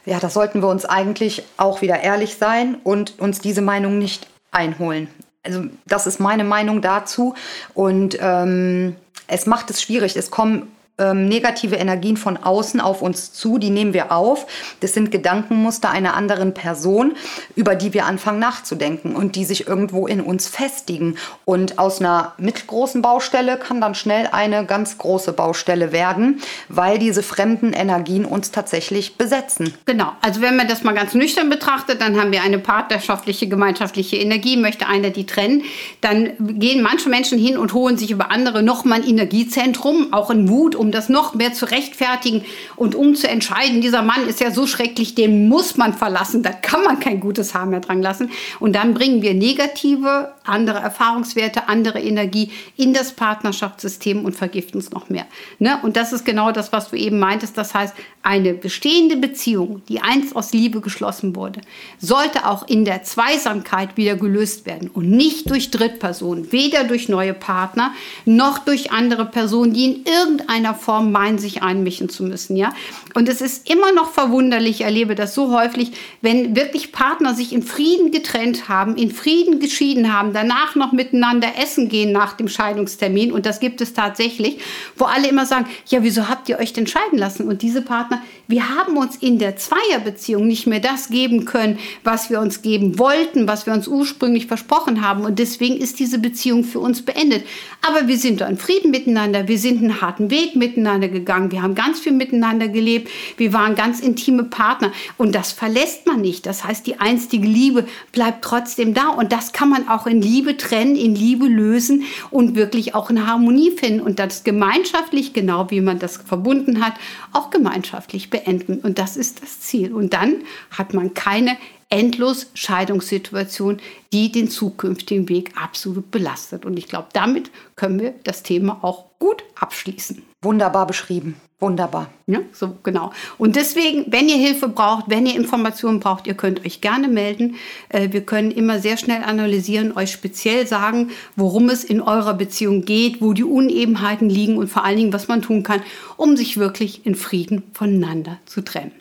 Ja, 0.05 0.19
da 0.19 0.31
sollten 0.31 0.63
wir 0.63 0.67
uns 0.67 0.85
eigentlich 0.85 1.43
auch 1.57 1.83
wieder 1.83 2.01
ehrlich 2.01 2.35
sein 2.35 2.77
und 2.83 3.19
uns 3.19 3.39
diese 3.39 3.61
Meinung 3.61 3.99
nicht 3.99 4.25
einholen. 4.51 5.07
Also 5.43 5.65
das 5.85 6.07
ist 6.07 6.19
meine 6.19 6.43
Meinung 6.43 6.81
dazu. 6.81 7.35
Und 7.73 8.17
ähm, 8.19 8.95
es 9.27 9.45
macht 9.45 9.69
es 9.69 9.81
schwierig. 9.81 10.15
Es 10.15 10.31
kommen 10.31 10.71
ähm, 11.03 11.27
negative 11.27 11.75
Energien 11.75 12.17
von 12.17 12.37
außen 12.37 12.79
auf 12.79 13.01
uns 13.01 13.33
zu, 13.33 13.57
die 13.57 13.69
nehmen 13.69 13.93
wir 13.93 14.11
auf. 14.11 14.47
Das 14.79 14.93
sind 14.93 15.11
Gedankenmuster 15.11 15.89
einer 15.89 16.15
anderen 16.15 16.53
Person, 16.53 17.13
über 17.55 17.75
die 17.75 17.93
wir 17.93 18.05
anfangen 18.05 18.39
nachzudenken 18.39 19.15
und 19.15 19.35
die 19.35 19.45
sich 19.45 19.67
irgendwo 19.67 20.07
in 20.07 20.21
uns 20.21 20.47
festigen. 20.47 21.17
Und 21.45 21.77
aus 21.79 21.99
einer 21.99 22.33
mittelgroßen 22.37 23.01
Baustelle 23.01 23.57
kann 23.57 23.81
dann 23.81 23.95
schnell 23.95 24.29
eine 24.31 24.65
ganz 24.65 24.97
große 24.97 25.33
Baustelle 25.33 25.91
werden, 25.91 26.41
weil 26.69 26.97
diese 26.99 27.23
fremden 27.23 27.73
Energien 27.73 28.25
uns 28.25 28.51
tatsächlich 28.51 29.17
besetzen. 29.17 29.73
Genau, 29.85 30.11
also 30.21 30.41
wenn 30.41 30.55
man 30.55 30.67
das 30.67 30.83
mal 30.83 30.93
ganz 30.93 31.13
nüchtern 31.13 31.49
betrachtet, 31.49 32.01
dann 32.01 32.19
haben 32.19 32.31
wir 32.31 32.43
eine 32.43 32.59
partnerschaftliche, 32.59 33.47
gemeinschaftliche 33.47 34.15
Energie, 34.15 34.55
möchte 34.57 34.87
einer 34.87 35.09
die 35.09 35.25
trennen, 35.25 35.63
dann 36.01 36.31
gehen 36.39 36.81
manche 36.81 37.09
Menschen 37.09 37.37
hin 37.37 37.57
und 37.57 37.73
holen 37.73 37.97
sich 37.97 38.11
über 38.11 38.31
andere 38.31 38.63
nochmal 38.63 39.01
ein 39.01 39.07
Energiezentrum, 39.07 40.13
auch 40.13 40.29
in 40.29 40.47
Wut, 40.47 40.75
um 40.75 40.92
das 40.93 41.09
noch 41.09 41.33
mehr 41.33 41.53
zu 41.53 41.65
rechtfertigen 41.65 42.45
und 42.75 42.95
um 42.95 43.15
zu 43.15 43.27
entscheiden, 43.27 43.81
dieser 43.81 44.01
Mann 44.01 44.27
ist 44.27 44.39
ja 44.39 44.51
so 44.51 44.67
schrecklich, 44.67 45.15
den 45.15 45.47
muss 45.49 45.77
man 45.77 45.93
verlassen, 45.93 46.43
da 46.43 46.51
kann 46.51 46.83
man 46.83 46.99
kein 46.99 47.19
gutes 47.19 47.53
Haar 47.53 47.65
mehr 47.65 47.79
dran 47.79 48.01
lassen. 48.01 48.29
Und 48.59 48.73
dann 48.73 48.93
bringen 48.93 49.21
wir 49.21 49.33
negative, 49.33 50.33
andere 50.43 50.79
Erfahrungswerte, 50.79 51.67
andere 51.67 52.01
Energie 52.01 52.51
in 52.75 52.93
das 52.93 53.13
Partnerschaftssystem 53.13 54.25
und 54.25 54.35
vergiften 54.35 54.79
es 54.79 54.91
noch 54.91 55.09
mehr. 55.09 55.25
Ne? 55.59 55.79
Und 55.81 55.95
das 55.97 56.13
ist 56.13 56.25
genau 56.25 56.51
das, 56.51 56.71
was 56.71 56.89
du 56.89 56.95
eben 56.95 57.19
meintest. 57.19 57.57
Das 57.57 57.73
heißt, 57.73 57.93
eine 58.21 58.53
bestehende 58.53 59.17
Beziehung, 59.17 59.81
die 59.89 60.01
einst 60.01 60.35
aus 60.35 60.53
Liebe 60.53 60.81
geschlossen 60.81 61.35
wurde, 61.35 61.61
sollte 61.99 62.47
auch 62.47 62.67
in 62.67 62.85
der 62.85 63.03
Zweisamkeit 63.03 63.97
wieder 63.97 64.15
gelöst 64.15 64.65
werden 64.65 64.89
und 64.89 65.09
nicht 65.09 65.49
durch 65.49 65.71
Drittpersonen, 65.71 66.51
weder 66.51 66.85
durch 66.85 67.09
neue 67.09 67.33
Partner 67.33 67.93
noch 68.25 68.59
durch 68.59 68.91
andere 68.91 69.25
Personen, 69.25 69.73
die 69.73 69.85
in 69.85 70.05
irgendeiner 70.05 70.72
Form 70.73 71.11
meinen, 71.11 71.37
sich 71.37 71.63
einmischen 71.63 72.09
zu 72.09 72.23
müssen. 72.23 72.55
Ja? 72.57 72.73
Und 73.13 73.29
es 73.29 73.41
ist 73.41 73.69
immer 73.69 73.91
noch 73.93 74.11
verwunderlich, 74.11 74.73
ich 74.73 74.81
erlebe 74.81 75.13
das 75.13 75.35
so 75.35 75.55
häufig, 75.55 75.91
wenn 76.21 76.55
wirklich 76.55 76.91
Partner 76.91 77.35
sich 77.35 77.53
in 77.53 77.61
Frieden 77.61 78.11
getrennt 78.11 78.67
haben, 78.67 78.95
in 78.95 79.11
Frieden 79.11 79.59
geschieden 79.59 80.11
haben, 80.11 80.33
danach 80.33 80.75
noch 80.75 80.91
miteinander 80.91 81.49
essen 81.61 81.89
gehen 81.89 82.11
nach 82.11 82.33
dem 82.33 82.47
Scheidungstermin. 82.47 83.31
Und 83.31 83.45
das 83.45 83.59
gibt 83.59 83.81
es 83.81 83.93
tatsächlich, 83.93 84.57
wo 84.97 85.05
alle 85.05 85.27
immer 85.27 85.45
sagen, 85.45 85.67
ja, 85.87 86.01
wieso 86.01 86.27
habt 86.27 86.49
ihr 86.49 86.57
euch 86.57 86.73
denn 86.73 86.87
scheiden 86.87 87.19
lassen? 87.19 87.47
Und 87.47 87.61
diese 87.61 87.81
Partner, 87.81 88.21
wir 88.47 88.69
haben 88.69 88.97
uns 88.97 89.15
in 89.17 89.37
der 89.37 89.55
Zweierbeziehung 89.57 90.47
nicht 90.47 90.65
mehr 90.67 90.79
das 90.79 91.09
geben 91.09 91.45
können, 91.45 91.77
was 92.03 92.29
wir 92.29 92.39
uns 92.39 92.61
geben 92.61 92.97
wollten, 92.97 93.47
was 93.47 93.65
wir 93.65 93.73
uns 93.73 93.87
ursprünglich 93.87 94.47
versprochen 94.47 95.01
haben. 95.01 95.23
Und 95.23 95.39
deswegen 95.39 95.77
ist 95.77 95.99
diese 95.99 96.17
Beziehung 96.17 96.63
für 96.63 96.79
uns 96.79 97.03
beendet. 97.03 97.45
Aber 97.87 98.07
wir 98.07 98.17
sind 98.17 98.41
da 98.41 98.47
in 98.47 98.57
Frieden 98.57 98.91
miteinander, 98.91 99.47
wir 99.47 99.57
sind 99.59 99.79
einen 99.79 100.01
harten 100.01 100.29
Weg 100.29 100.55
miteinander 100.63 101.09
gegangen, 101.09 101.51
wir 101.51 101.61
haben 101.61 101.75
ganz 101.75 101.99
viel 101.99 102.13
miteinander 102.13 102.67
gelebt, 102.67 103.09
wir 103.37 103.53
waren 103.53 103.75
ganz 103.75 103.99
intime 103.99 104.45
Partner 104.45 104.91
und 105.17 105.35
das 105.35 105.51
verlässt 105.51 106.07
man 106.07 106.21
nicht. 106.21 106.45
Das 106.45 106.63
heißt, 106.63 106.87
die 106.87 106.99
einstige 106.99 107.47
Liebe 107.47 107.85
bleibt 108.11 108.43
trotzdem 108.43 108.93
da 108.93 109.09
und 109.09 109.31
das 109.31 109.51
kann 109.51 109.69
man 109.69 109.87
auch 109.89 110.07
in 110.07 110.21
Liebe 110.21 110.55
trennen, 110.57 110.95
in 110.95 111.15
Liebe 111.15 111.47
lösen 111.47 112.03
und 112.31 112.55
wirklich 112.55 112.95
auch 112.95 113.09
in 113.09 113.27
Harmonie 113.27 113.71
finden 113.71 114.01
und 114.01 114.19
das 114.19 114.43
gemeinschaftlich, 114.43 115.33
genau 115.33 115.69
wie 115.69 115.81
man 115.81 115.99
das 115.99 116.17
verbunden 116.17 116.83
hat, 116.83 116.93
auch 117.33 117.49
gemeinschaftlich 117.49 118.29
beenden. 118.29 118.79
Und 118.79 118.99
das 118.99 119.17
ist 119.17 119.41
das 119.43 119.59
Ziel. 119.59 119.93
Und 119.93 120.13
dann 120.13 120.35
hat 120.71 120.93
man 120.93 121.13
keine 121.13 121.57
endlos 121.93 122.47
Scheidungssituation, 122.55 123.77
die 124.11 124.31
den 124.31 124.49
zukünftigen 124.49 125.29
Weg 125.29 125.51
absolut 125.55 126.09
belastet. 126.09 126.65
Und 126.65 126.77
ich 126.79 126.87
glaube, 126.87 127.09
damit 127.13 127.51
können 127.75 127.99
wir 127.99 128.15
das 128.23 128.41
Thema 128.41 128.79
auch 128.81 129.05
gut 129.19 129.43
abschließen. 129.59 130.23
Wunderbar 130.41 130.87
beschrieben. 130.87 131.35
Wunderbar. 131.59 132.09
Ja, 132.25 132.39
so 132.51 132.75
genau. 132.81 133.13
Und 133.37 133.55
deswegen, 133.55 134.11
wenn 134.11 134.27
ihr 134.27 134.37
Hilfe 134.37 134.67
braucht, 134.67 135.05
wenn 135.07 135.27
ihr 135.27 135.35
Informationen 135.35 135.99
braucht, 135.99 136.25
ihr 136.25 136.33
könnt 136.33 136.65
euch 136.65 136.81
gerne 136.81 137.07
melden. 137.07 137.55
Äh, 137.89 138.09
wir 138.11 138.25
können 138.25 138.51
immer 138.51 138.79
sehr 138.79 138.97
schnell 138.97 139.23
analysieren, 139.23 139.95
euch 139.95 140.11
speziell 140.11 140.65
sagen, 140.65 141.11
worum 141.35 141.69
es 141.69 141.83
in 141.83 142.01
eurer 142.01 142.33
Beziehung 142.33 142.85
geht, 142.85 143.21
wo 143.21 143.33
die 143.33 143.45
Unebenheiten 143.45 144.29
liegen 144.29 144.57
und 144.57 144.67
vor 144.67 144.83
allen 144.83 144.97
Dingen, 144.97 145.13
was 145.13 145.27
man 145.27 145.43
tun 145.43 145.61
kann, 145.61 145.83
um 146.17 146.35
sich 146.35 146.57
wirklich 146.57 147.05
in 147.05 147.15
Frieden 147.15 147.63
voneinander 147.71 148.39
zu 148.45 148.61
trennen. 148.61 148.91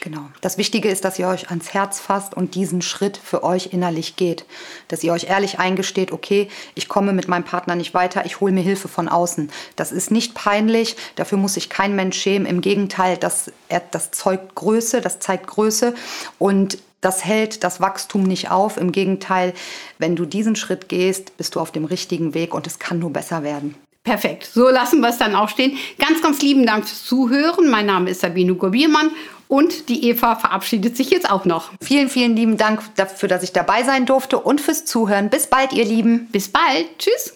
Genau. 0.00 0.22
Das 0.40 0.58
Wichtige 0.58 0.88
ist, 0.88 1.04
dass 1.04 1.18
ihr 1.18 1.28
euch 1.28 1.48
ans 1.50 1.72
Herz 1.72 2.00
fasst 2.00 2.34
und 2.34 2.54
diesen 2.54 2.82
Schritt 2.82 3.16
für 3.16 3.42
euch 3.42 3.72
innerlich 3.72 4.16
geht. 4.16 4.44
Dass 4.88 5.02
ihr 5.02 5.12
euch 5.12 5.24
ehrlich 5.24 5.58
eingesteht, 5.58 6.12
okay, 6.12 6.48
ich 6.74 6.88
komme 6.88 7.12
mit 7.12 7.28
meinem 7.28 7.44
Partner 7.44 7.74
nicht 7.74 7.94
weiter, 7.94 8.26
ich 8.26 8.40
hole 8.40 8.52
mir 8.52 8.62
Hilfe 8.62 8.88
von 8.88 9.08
außen. 9.08 9.50
Das 9.76 9.92
ist 9.92 10.10
nicht 10.10 10.34
peinlich, 10.34 10.96
dafür 11.16 11.38
muss 11.38 11.54
sich 11.54 11.68
kein 11.68 11.96
Mensch 11.96 12.18
schämen. 12.18 12.46
Im 12.46 12.60
Gegenteil, 12.60 13.16
das, 13.16 13.50
das 13.90 14.10
zeugt 14.10 14.54
Größe, 14.54 15.00
das 15.00 15.20
zeigt 15.20 15.46
Größe 15.46 15.94
und 16.38 16.78
das 17.00 17.24
hält 17.24 17.64
das 17.64 17.80
Wachstum 17.80 18.22
nicht 18.22 18.50
auf. 18.50 18.76
Im 18.78 18.90
Gegenteil, 18.90 19.52
wenn 19.98 20.16
du 20.16 20.24
diesen 20.24 20.56
Schritt 20.56 20.88
gehst, 20.88 21.36
bist 21.36 21.54
du 21.54 21.60
auf 21.60 21.70
dem 21.70 21.84
richtigen 21.84 22.32
Weg 22.34 22.54
und 22.54 22.66
es 22.66 22.78
kann 22.78 22.98
nur 22.98 23.12
besser 23.12 23.42
werden. 23.42 23.74
Perfekt, 24.04 24.44
so 24.52 24.68
lassen 24.68 25.00
wir 25.00 25.08
es 25.08 25.18
dann 25.18 25.34
auch 25.34 25.48
stehen. 25.48 25.78
Ganz, 25.98 26.20
ganz 26.20 26.42
lieben 26.42 26.66
Dank 26.66 26.86
fürs 26.86 27.04
Zuhören. 27.04 27.70
Mein 27.70 27.86
Name 27.86 28.10
ist 28.10 28.20
Sabine 28.20 28.54
Gobiermann 28.54 29.10
und 29.48 29.88
die 29.88 30.08
Eva 30.08 30.36
verabschiedet 30.36 30.96
sich 30.96 31.10
jetzt 31.10 31.30
auch 31.30 31.44
noch. 31.44 31.70
Vielen, 31.80 32.08
vielen 32.08 32.36
lieben 32.36 32.56
Dank 32.56 32.82
dafür, 32.96 33.28
dass 33.28 33.42
ich 33.42 33.52
dabei 33.52 33.82
sein 33.82 34.06
durfte 34.06 34.38
und 34.38 34.60
fürs 34.60 34.84
Zuhören. 34.84 35.30
Bis 35.30 35.46
bald, 35.46 35.72
ihr 35.72 35.84
Lieben. 35.84 36.28
Bis 36.32 36.48
bald. 36.48 36.86
Tschüss. 36.98 37.34